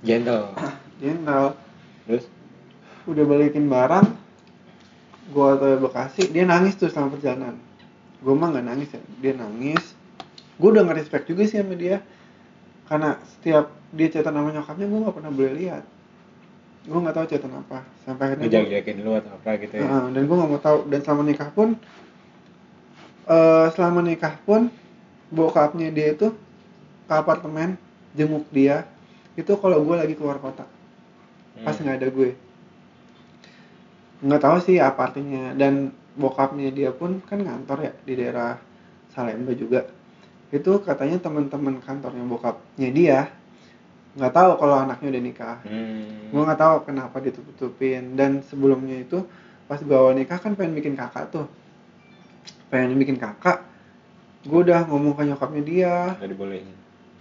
[0.00, 0.54] Gentle.
[1.02, 1.58] jenderal
[2.06, 2.24] Terus?
[3.04, 4.06] udah balikin barang
[5.28, 7.56] gue atau Bekasi dia nangis tuh selama perjalanan
[8.20, 9.00] gue mah nggak nangis ya.
[9.18, 9.84] Dia nangis.
[10.56, 12.04] Gue udah nggak respect juga sih sama dia.
[12.84, 15.84] Karena setiap dia chatan sama nyokapnya gue nggak pernah boleh lihat.
[16.82, 17.78] Gue nggak tahu chatan apa.
[18.02, 19.82] Sampai akhirnya gua- Ngejaga-jagain lu atau apa gitu ya?
[19.82, 20.78] Heeh, dan gue nggak mau tahu.
[20.86, 21.68] Dan selama nikah pun
[23.26, 24.66] eh selama nikah pun
[25.30, 26.34] bokapnya dia itu
[27.06, 27.78] ke apartemen
[28.10, 28.82] jenguk dia
[29.34, 30.66] itu kalau gue lagi keluar kota.
[31.60, 31.82] Pas Hmm.
[31.86, 32.30] nggak ada gue.
[34.20, 35.54] Nggak tahu sih apa artinya.
[35.54, 38.58] Dan bokapnya dia pun kan ngantor ya di daerah
[39.08, 39.86] Salemba juga
[40.50, 43.18] itu katanya teman-teman kantornya bokapnya dia
[44.10, 46.28] nggak tahu kalau anaknya udah nikah Hmm.
[46.28, 49.22] gue nggak tahu kenapa ditutup-tutupin dan sebelumnya itu
[49.64, 51.46] pas gue awal nikah kan pengen bikin kakak tuh
[52.66, 53.62] pengen bikin kakak
[54.42, 56.74] gue udah ngomong ke nyokapnya dia Nggak dibolehin.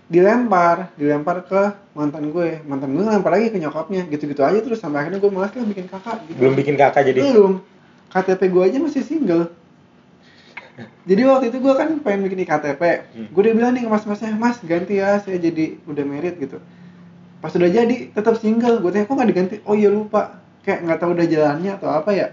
[0.10, 1.62] dilempar dilempar ke
[1.93, 5.54] mantan gue mantan gue ngelempar lagi ke nyokapnya gitu-gitu aja terus sampai akhirnya gue malas
[5.54, 6.38] lah bikin kakak gitu.
[6.39, 7.19] Belum bikin kakak jadi.
[7.30, 7.54] belum
[8.09, 9.53] KTP gue aja masih single
[11.03, 13.27] jadi waktu itu gue kan pengen bikin KTP Hmm.
[13.27, 16.57] gue udah bilang nih ke mas-masnya mas ganti ya saya jadi udah married gitu
[17.39, 20.99] pas udah jadi tetap single gue tanya kok nggak diganti oh iya lupa kayak nggak
[20.99, 22.27] tahu udah jalannya atau apa ya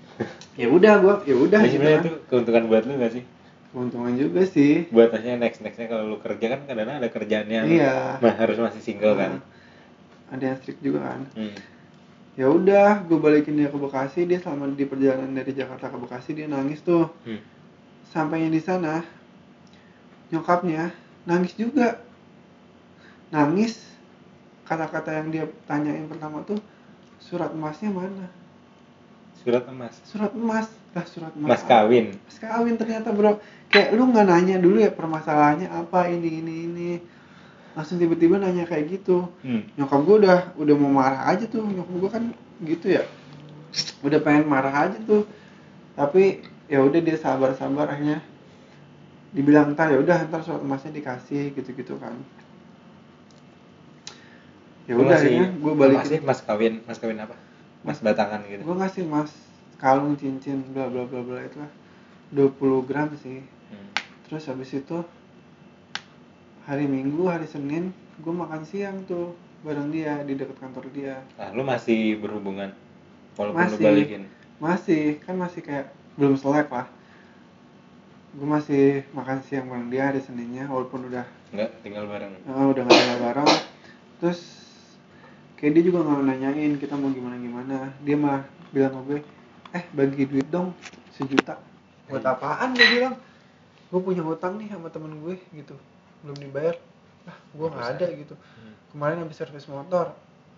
[0.60, 2.04] ya udah gue ya udah gitu sebenarnya kan.
[2.04, 3.24] itu keuntungan buat lu gak sih?
[3.72, 7.64] keuntungan juga sih Buat maksudnya next nextnya kalau lu kerja kan kadang ada kerjaan yang
[7.64, 9.40] iya harus masih single kan.
[10.28, 11.56] ada yang strict juga kan Hmm.
[12.32, 16.32] Ya udah gue balikin dia ke Bekasi dia selama di perjalanan dari Jakarta ke Bekasi
[16.32, 17.40] dia nangis tuh Hmm.
[18.08, 19.04] sampainya di sana
[20.28, 20.92] nyokapnya
[21.24, 22.00] nangis juga
[23.28, 23.76] nangis
[24.64, 26.56] kata-kata yang dia tanyain pertama tuh
[27.18, 28.28] surat emasnya mana
[29.34, 29.94] Surat emas.
[30.06, 32.14] surat emas lah surat emas Mas kawin.
[32.22, 33.36] mas kawin ternyata bro
[33.68, 36.90] kayak lu nggak nanya dulu ya permasalahannya apa ini ini ini
[37.72, 39.28] langsung tiba-tiba nanya kayak gitu.
[39.40, 39.64] Hmm.
[39.76, 41.64] nyokap gue udah udah mau marah aja tuh.
[41.64, 42.24] Nyokap gue kan
[42.64, 43.02] gitu ya.
[44.04, 45.24] Udah pengen marah aja tuh.
[45.96, 48.20] Tapi ya udah dia sabar sabar akhirnya.
[49.32, 52.12] Dibilang ntar ya udah ntar surat emasnya dikasih gitu gitu kan.
[54.84, 55.98] Ya udah akhirnya gue lu balikin.
[56.00, 57.36] ngasih mas kawin, mas kawin apa?
[57.82, 58.62] Mas batangan gitu.
[58.62, 59.32] gue ngasih mas
[59.80, 61.72] kalung cincin bla bla bla bla itu lah
[62.30, 63.42] 20 gram sih.
[63.72, 63.88] Hmm.
[64.28, 64.98] terus habis itu
[66.62, 71.22] hari minggu hari senin gue makan siang tuh bareng dia di dekat kantor dia.
[71.34, 72.74] Nah, lu masih berhubungan?
[73.34, 73.82] Walaupun lu Masih.
[73.82, 74.22] balikin.
[74.58, 76.86] masih kan masih kayak belum selek lah.
[78.32, 82.32] Gue masih makan siang bareng dia hari seninnya walaupun udah Enggak, tinggal bareng.
[82.32, 83.50] eh, udah gak tinggal bareng.
[84.18, 84.40] Terus
[85.58, 89.18] kayak dia juga nggak nanyain kita mau gimana gimana dia mah bilang sama gue
[89.72, 90.74] eh bagi duit dong
[91.10, 91.58] sejuta.
[92.06, 93.14] Buat apaan gue bilang?
[93.90, 95.74] Gue punya hutang nih sama temen gue gitu
[96.22, 96.74] belum dibayar
[97.26, 98.34] ah gue nggak ada gitu.
[98.34, 98.74] Hmm.
[98.90, 100.10] kemarin habis servis motor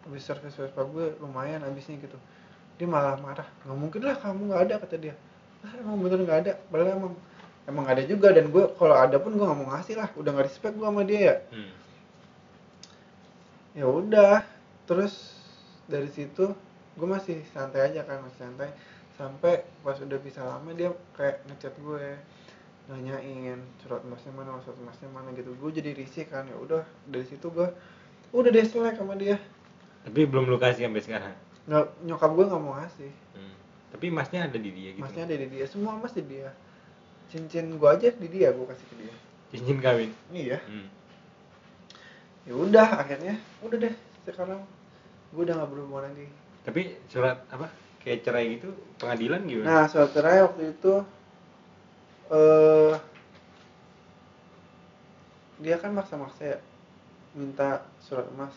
[0.04, 2.16] habis servis Vespa gue lumayan habisnya gitu.
[2.76, 5.14] Dia malah marah nggak mungkin lah kamu nggak ada kata dia.
[5.64, 6.52] Ah emang bener nggak ada?
[6.68, 7.14] Padahal emang
[7.64, 10.46] emang ada juga dan gue kalau ada pun gue nggak mau ngasih lah udah nggak
[10.48, 11.36] respect gue sama dia ya.
[11.52, 11.72] Hmm.
[13.74, 14.36] ya udah
[14.84, 15.40] terus
[15.88, 16.52] dari situ
[16.94, 18.68] gue masih santai aja kan masih santai.
[19.14, 22.18] Sampai pas udah bisa lama dia kayak ngechat gue
[22.84, 27.24] nanyain surat emasnya mana surat emasnya mana gitu gue jadi risih kan ya udah dari
[27.24, 27.68] situ gue
[28.30, 29.40] udah deh selek sama dia
[30.04, 31.32] Tapi belum lu kasih sampai sekarang.
[31.64, 33.54] nggak nyokap gue nggak mau ngasih Hmm.
[33.88, 35.00] Tapi emasnya ada di dia gitu.
[35.00, 36.52] emasnya ada di dia semua emas di dia
[37.26, 39.14] cincin gue aja di dia gue kasih ke dia
[39.48, 40.10] Cincin kawin.
[40.30, 40.86] iya Hmm.
[42.44, 43.94] ya udah akhirnya udah deh
[44.24, 44.60] sekarang
[45.30, 46.28] gue udah nggak berhubungan lagi
[46.62, 47.68] Tapi surat apa?
[47.98, 49.64] Kayak cerai gitu pengadilan gimana?
[49.64, 50.92] nah surat cerai waktu itu
[52.32, 52.94] eh
[55.60, 56.58] dia kan maksa-maksa ya
[57.34, 58.54] minta surat emas.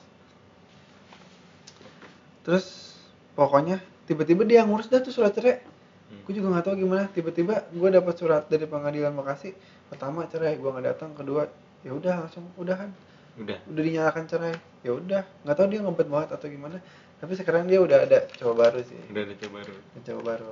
[2.45, 2.95] Terus
[3.35, 5.77] pokoknya tiba-tiba dia ngurus dah tuh surat cerai
[6.07, 6.23] Hmm.
[6.23, 9.51] gue juga nggak tahu gimana tiba-tiba gue dapat surat dari pengadilan Bekasi.
[9.91, 11.11] Pertama cerai gue nggak datang.
[11.11, 11.43] Kedua
[11.83, 12.91] ya udah langsung udahan.
[13.37, 13.59] Udah.
[13.69, 14.55] udah dinyalakan cerai.
[14.87, 16.79] Ya udah nggak tahu dia ngebet banget atau gimana
[17.17, 19.73] tapi sekarang dia udah ada cowok baru sih Udah ada cewek baru.
[19.73, 20.51] Ada cowok baru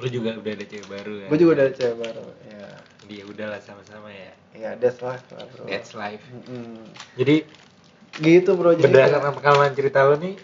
[0.00, 1.26] Lu juga udah ada cewek baru ya?
[1.28, 2.66] gue juga udah ada cewek baru ya
[3.04, 4.32] Dia udahlah sama-sama ya.
[4.56, 6.24] ya that's life lah bro That's life.
[6.24, 6.80] Mm-mm.
[7.14, 7.36] Jadi
[8.18, 10.34] gitu bro jadi berdasarkan pengalaman cerita lu nih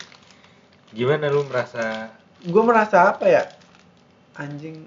[0.88, 3.42] gimana lu merasa gue merasa apa ya
[4.34, 4.86] anjing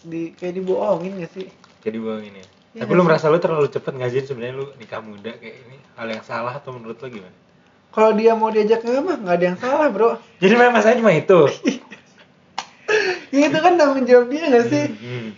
[0.00, 1.48] di kayak dibohongin gak sih
[1.82, 2.46] jadi bohongin ya?
[2.76, 5.76] Iya Tapi lu merasa lu terlalu cepet nggak sih sebenarnya lu nikah muda kayak ini
[5.96, 7.32] hal yang salah atau menurut lu gimana?
[7.96, 11.16] Kalau dia mau diajak ke mah nggak ada yang salah bro Jadi memang masalahnya cuma
[11.16, 11.40] itu.
[13.34, 15.28] ya itu kan tanggung jawab dia gak sih Hmm.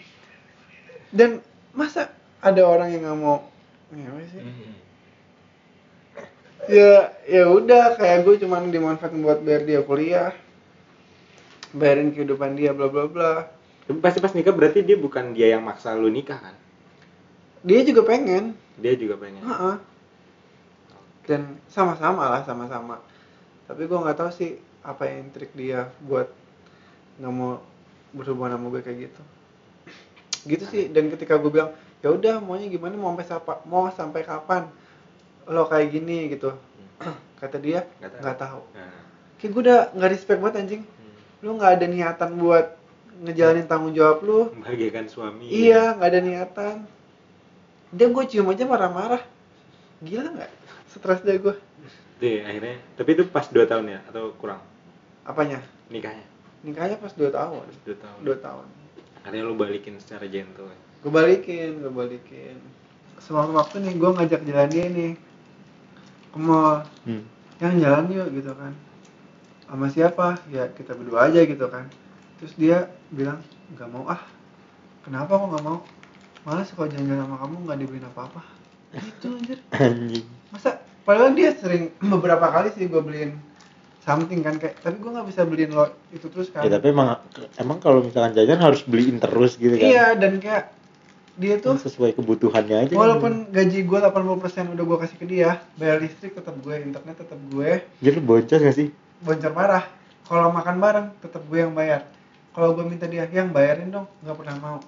[1.15, 1.31] dan
[1.73, 2.11] masa
[2.43, 3.47] ada orang yang nggak mau
[3.89, 4.75] ngewe sih Hmm.
[6.69, 6.93] ya
[7.25, 10.37] ya udah kayak gue cuman dimanfaatin buat bayar dia kuliah
[11.73, 13.33] bayarin kehidupan dia bla bla bla
[14.05, 16.53] pasti pas nikah berarti dia bukan dia yang maksa lu nikah kan?
[17.65, 19.43] dia juga pengen Dia juga pengen.
[19.43, 19.75] Heeh.
[21.29, 23.05] Dan sama-sama lah sama-sama.
[23.69, 26.33] Tapi gue nggak tahu sih apa yang trik dia buat
[27.21, 27.61] nggak mau
[28.17, 29.23] berhubungan sama gue kayak gitu.
[30.49, 30.85] Gitu sih.
[30.89, 32.97] Dan ketika gue bilang ya udah maunya gimana?
[32.97, 34.73] Mau sampai sapa mau sampai kapan?
[35.45, 36.57] Lo kayak gini gitu.
[37.41, 38.41] Kata dia Nggak tahu.
[38.41, 38.61] tahu.
[38.73, 38.97] Nah.
[39.39, 40.83] kayak gue udah nggak respect banget anjing.
[40.83, 41.15] Hmm.
[41.45, 42.67] lu nggak ada niatan buat
[43.23, 44.41] ngejalanin tanggung jawab lu.
[44.57, 45.45] Membahagiakan suami.
[45.53, 46.77] iya nggak ada niatan.
[47.93, 49.23] Dia gue cium aja marah-marah.
[50.01, 50.51] Gila nggak
[50.99, 51.55] stres deh gue
[52.19, 52.83] Deh, akhirnya.
[52.93, 54.59] Tapi itu pas 2 tahun ya atau kurang
[55.23, 56.27] apanya nikahnya?
[56.61, 58.19] nikahnya pas 2 tahun 2 tahun.
[58.23, 58.67] 2 tahun
[59.19, 60.67] Akhirnya lu balikin secara gentle.
[60.67, 60.79] ya?
[60.99, 62.59] gue balikin gue balikin
[63.19, 65.13] sewaktu waktu nih gue ngajak jalan dia nih
[66.29, 67.23] ke mall Hmm.
[67.59, 68.75] yang jalan yuk gitu kan
[69.65, 71.87] sama siapa ya kita berdua aja gitu kan
[72.39, 73.39] terus dia bilang
[73.75, 74.23] nggak mau ah
[75.03, 75.79] kenapa kok nggak mau
[76.43, 78.43] malah kalau jalan-jalan sama kamu nggak dibeliin apa-apa
[78.95, 80.27] itu anjir Anjing.
[80.49, 80.71] masa
[81.09, 83.33] padahal dia sering beberapa kali sih gue beliin
[83.99, 87.17] something kan kayak tapi gue nggak bisa beliin lo itu terus kan Ya tapi emang
[87.57, 89.85] emang kalau misalkan jajan harus beliin terus gitu kan.
[89.85, 90.77] iya dan kayak
[91.39, 92.91] dia tuh Sesuai kebutuhannya aja.
[92.91, 92.99] kan.
[92.99, 97.41] walaupun gaji gue 80% udah gue kasih ke dia bayar listrik tetap gue internet tetap
[97.49, 98.89] gue Jadi lu boncos gak sih?
[99.19, 99.85] boncor parah
[100.25, 102.05] kalau makan bareng tetap gue yang bayar
[102.51, 104.79] kalau gue minta dia yang bayarin dong nggak pernah mau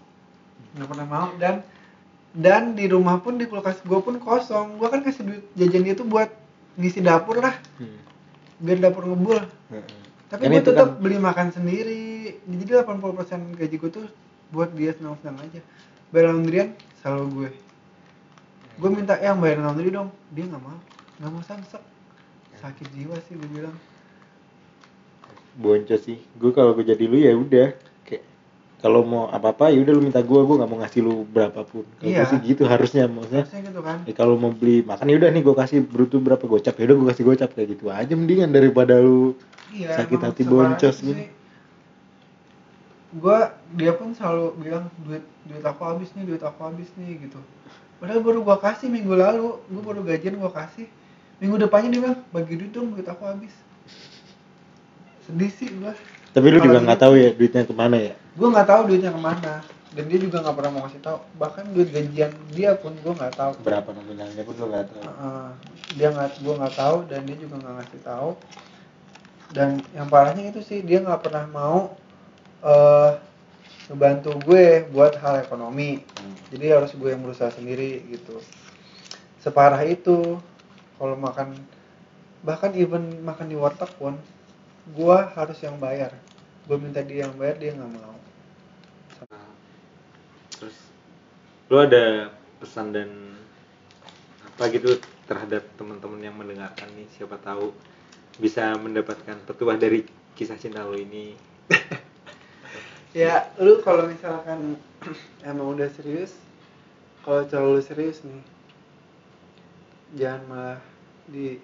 [0.71, 1.55] nggak pernah mau dan
[2.31, 4.79] dan di rumah pun di kulkas gue pun kosong.
[4.79, 6.31] Gue kan kasih duit jajan dia tuh buat
[6.77, 7.55] ngisi dapur lah.
[8.59, 9.41] Biar dapur ngebul.
[10.31, 12.39] Tapi Kan gue tetap kan- beli makan sendiri.
[12.47, 14.07] Jadi 80% gaji gue tuh
[14.49, 15.61] buat dia senang-senang aja.
[16.11, 17.51] Bayar laundryan selalu gue.
[18.79, 20.11] Gue minta "Eh, yang bayar laundry dong.
[20.31, 20.79] Dia nggak mau.
[21.19, 21.83] Nggak mau samsek
[22.57, 23.75] sakit jiwa sih gue bilang.
[25.53, 26.19] Boncos sih.
[26.39, 27.69] Gue kalau gue jadi lu ya udah
[28.81, 31.85] kalau mau apa-apa ya udah lu minta gue, gue nggak mau ngasih lu berapapun.
[32.01, 32.25] Kalau Iya.
[32.25, 33.45] gue sih gitu harusnya maksudnya.
[33.45, 36.41] harusnya gitu kan Ya, kalau mau beli makan ya udah nih gue kasih bruto berapa
[36.43, 39.37] gocap ya udah gue kasih gocap kayak gitu aja mendingan daripada lu
[39.71, 41.23] iya, sakit hati boncos itu gitu.
[43.11, 47.43] gua dia pun selalu bilang duit duit aku habis nih duit aku habis nih gitu
[47.99, 50.87] padahal baru gua kasih minggu lalu gua baru gajian gua kasih
[51.37, 53.51] minggu depannya dia bilang bagi duit dong duit aku habis
[55.27, 55.93] sedih sih gua
[56.31, 58.15] Tapi lu juga nggak tahu ya duitnya ke mana ya.
[58.39, 59.55] Gua nggak tahu duitnya ke mana.
[59.91, 61.19] Dan dia juga nggak pernah mau kasih tahu.
[61.35, 63.53] Bahkan duit gajian dia pun gua nggak tahu.
[63.67, 65.03] Berapa nominalnya pun lu nggak tahu.
[65.03, 65.47] Heeh.
[65.99, 68.31] dia nggak gua nggak tahu dan dia juga nggak ngasih tahu.
[69.51, 69.69] Dan
[69.99, 71.99] yang parahnya itu sih dia nggak pernah mau
[72.63, 73.13] eh
[73.91, 76.07] ngebantu gue buat hal ekonomi.
[76.15, 76.37] Hmm.
[76.55, 78.39] jadi harus gue yang berusaha sendiri gitu.
[79.43, 80.39] Separah itu
[80.95, 81.59] kalau makan
[82.47, 84.15] bahkan even makan di warteg pun
[84.95, 86.15] gue harus yang bayar
[86.71, 88.15] gue minta dia yang bayar dia nggak mau
[90.55, 90.79] Terus
[91.67, 92.31] lu ada
[92.63, 93.11] pesan dan
[94.47, 94.95] apa gitu
[95.27, 97.75] terhadap teman-teman yang mendengarkan nih siapa tahu
[98.39, 100.07] bisa mendapatkan petuah dari
[100.39, 101.35] kisah cinta lu ini.
[103.19, 104.79] ya lu kalau misalkan
[105.51, 106.39] emang udah serius
[107.27, 108.47] kalau terlalu serius nih
[110.15, 110.81] jangan malah
[111.27, 111.59] di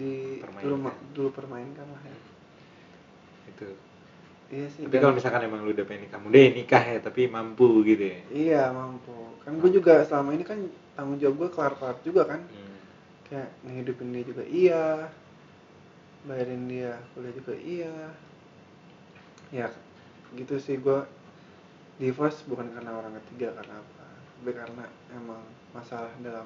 [0.00, 0.64] di Permainkan.
[0.64, 0.76] dulu
[1.12, 2.33] dulu permainkan lah ya
[3.48, 3.68] itu.
[4.52, 7.26] Iya sih tapi kalau misalkan emang lu udah pengen nikah muda ya nikah ya tapi
[7.26, 8.20] mampu gitu ya?
[8.28, 9.40] Iya mampu.
[9.40, 10.60] Kan gue juga selama ini kan
[10.94, 12.40] tanggung jawab gue kelar kelar juga kan.
[12.44, 12.72] Hmm.
[13.24, 15.08] kayak ngehidupin dia juga iya
[16.28, 17.94] bayarin dia kuliah juga iya.
[19.48, 19.66] Ya
[20.36, 21.00] gitu sih gue
[21.96, 24.04] divorce bukan karena orang ketiga karena apa?
[24.44, 24.84] Tapi karena
[25.16, 25.40] emang
[25.72, 26.44] masalah dalam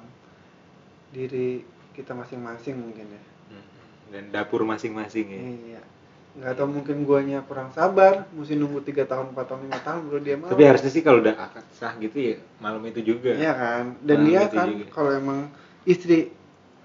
[1.11, 1.67] diri
[1.99, 3.23] kita masing-masing mungkin ya.
[3.49, 3.67] Hmm.
[4.15, 5.43] dan dapur masing-masing ya?
[5.43, 5.83] Iya
[6.39, 10.19] nggak tahu mungkin guanya kurang sabar mesti nunggu tiga tahun 4 tahun lima tahun baru
[10.23, 10.47] dia mau.
[10.49, 13.35] Tapi harusnya sih kalau udah akad sah gitu ya malam itu juga.
[13.35, 13.85] Iya kan?
[14.07, 15.39] Dan Nah, dia kan kalau emang
[15.83, 16.31] istri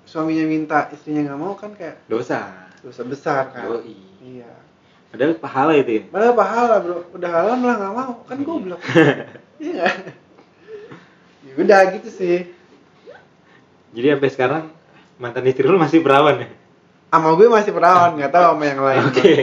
[0.03, 2.49] suaminya minta istrinya nggak mau kan kayak dosa.
[2.81, 3.69] dosa besar kan?
[3.69, 3.95] Yoi.
[4.19, 4.51] iya.
[5.07, 6.03] Padahal pahala itu ya?
[6.09, 8.43] Malah pahala bro, udah halal malah nggak mau, kan Iya.
[8.43, 8.81] goblok.
[9.61, 9.93] Iya nggak?
[11.43, 12.37] Ya udah gitu sih.
[13.93, 14.63] jadi sampai sekarang
[15.21, 16.49] mantan istri lu masih perawan ya
[17.13, 19.03] Sama gue masih perawan, nggak tahu sama yang lain.
[19.05, 19.33] Oke.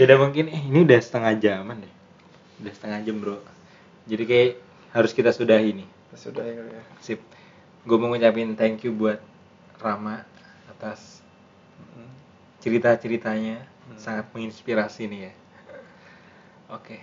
[0.00, 1.94] ya udah mungkin eh, ini udah setengah jaman deh.
[2.64, 3.36] Udah setengah jam, Bro.
[4.08, 4.50] Jadi kayak
[4.96, 5.88] harus kita sudahi nih.
[6.16, 6.82] Sudah ya ya.
[7.04, 7.20] Sip.
[7.84, 9.20] Gue mau ngucapin thank you buat
[9.76, 10.24] Rama
[10.72, 11.20] atas
[12.64, 13.60] cerita-ceritanya
[14.00, 15.32] sangat menginspirasi nih ya.
[16.72, 16.96] Oke.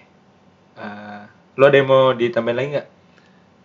[0.73, 1.23] Eh,
[1.53, 2.87] lo ada yang mau ditambahin lagi nggak?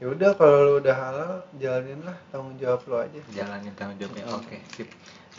[0.03, 3.21] Ya udah kalau lu udah halal, jalanin lah tanggung jawab lu aja.
[3.31, 4.25] Jalanin tanggung jawabnya.
[4.35, 4.91] Oke, sip.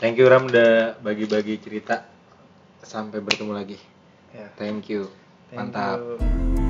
[0.04, 2.04] Thank you Ram udah bagi-bagi cerita.
[2.84, 3.80] Sampai bertemu lagi.
[4.36, 4.52] Ya.
[4.60, 5.08] Thank you.
[5.48, 5.96] thank Mantap.
[5.96, 6.63] you.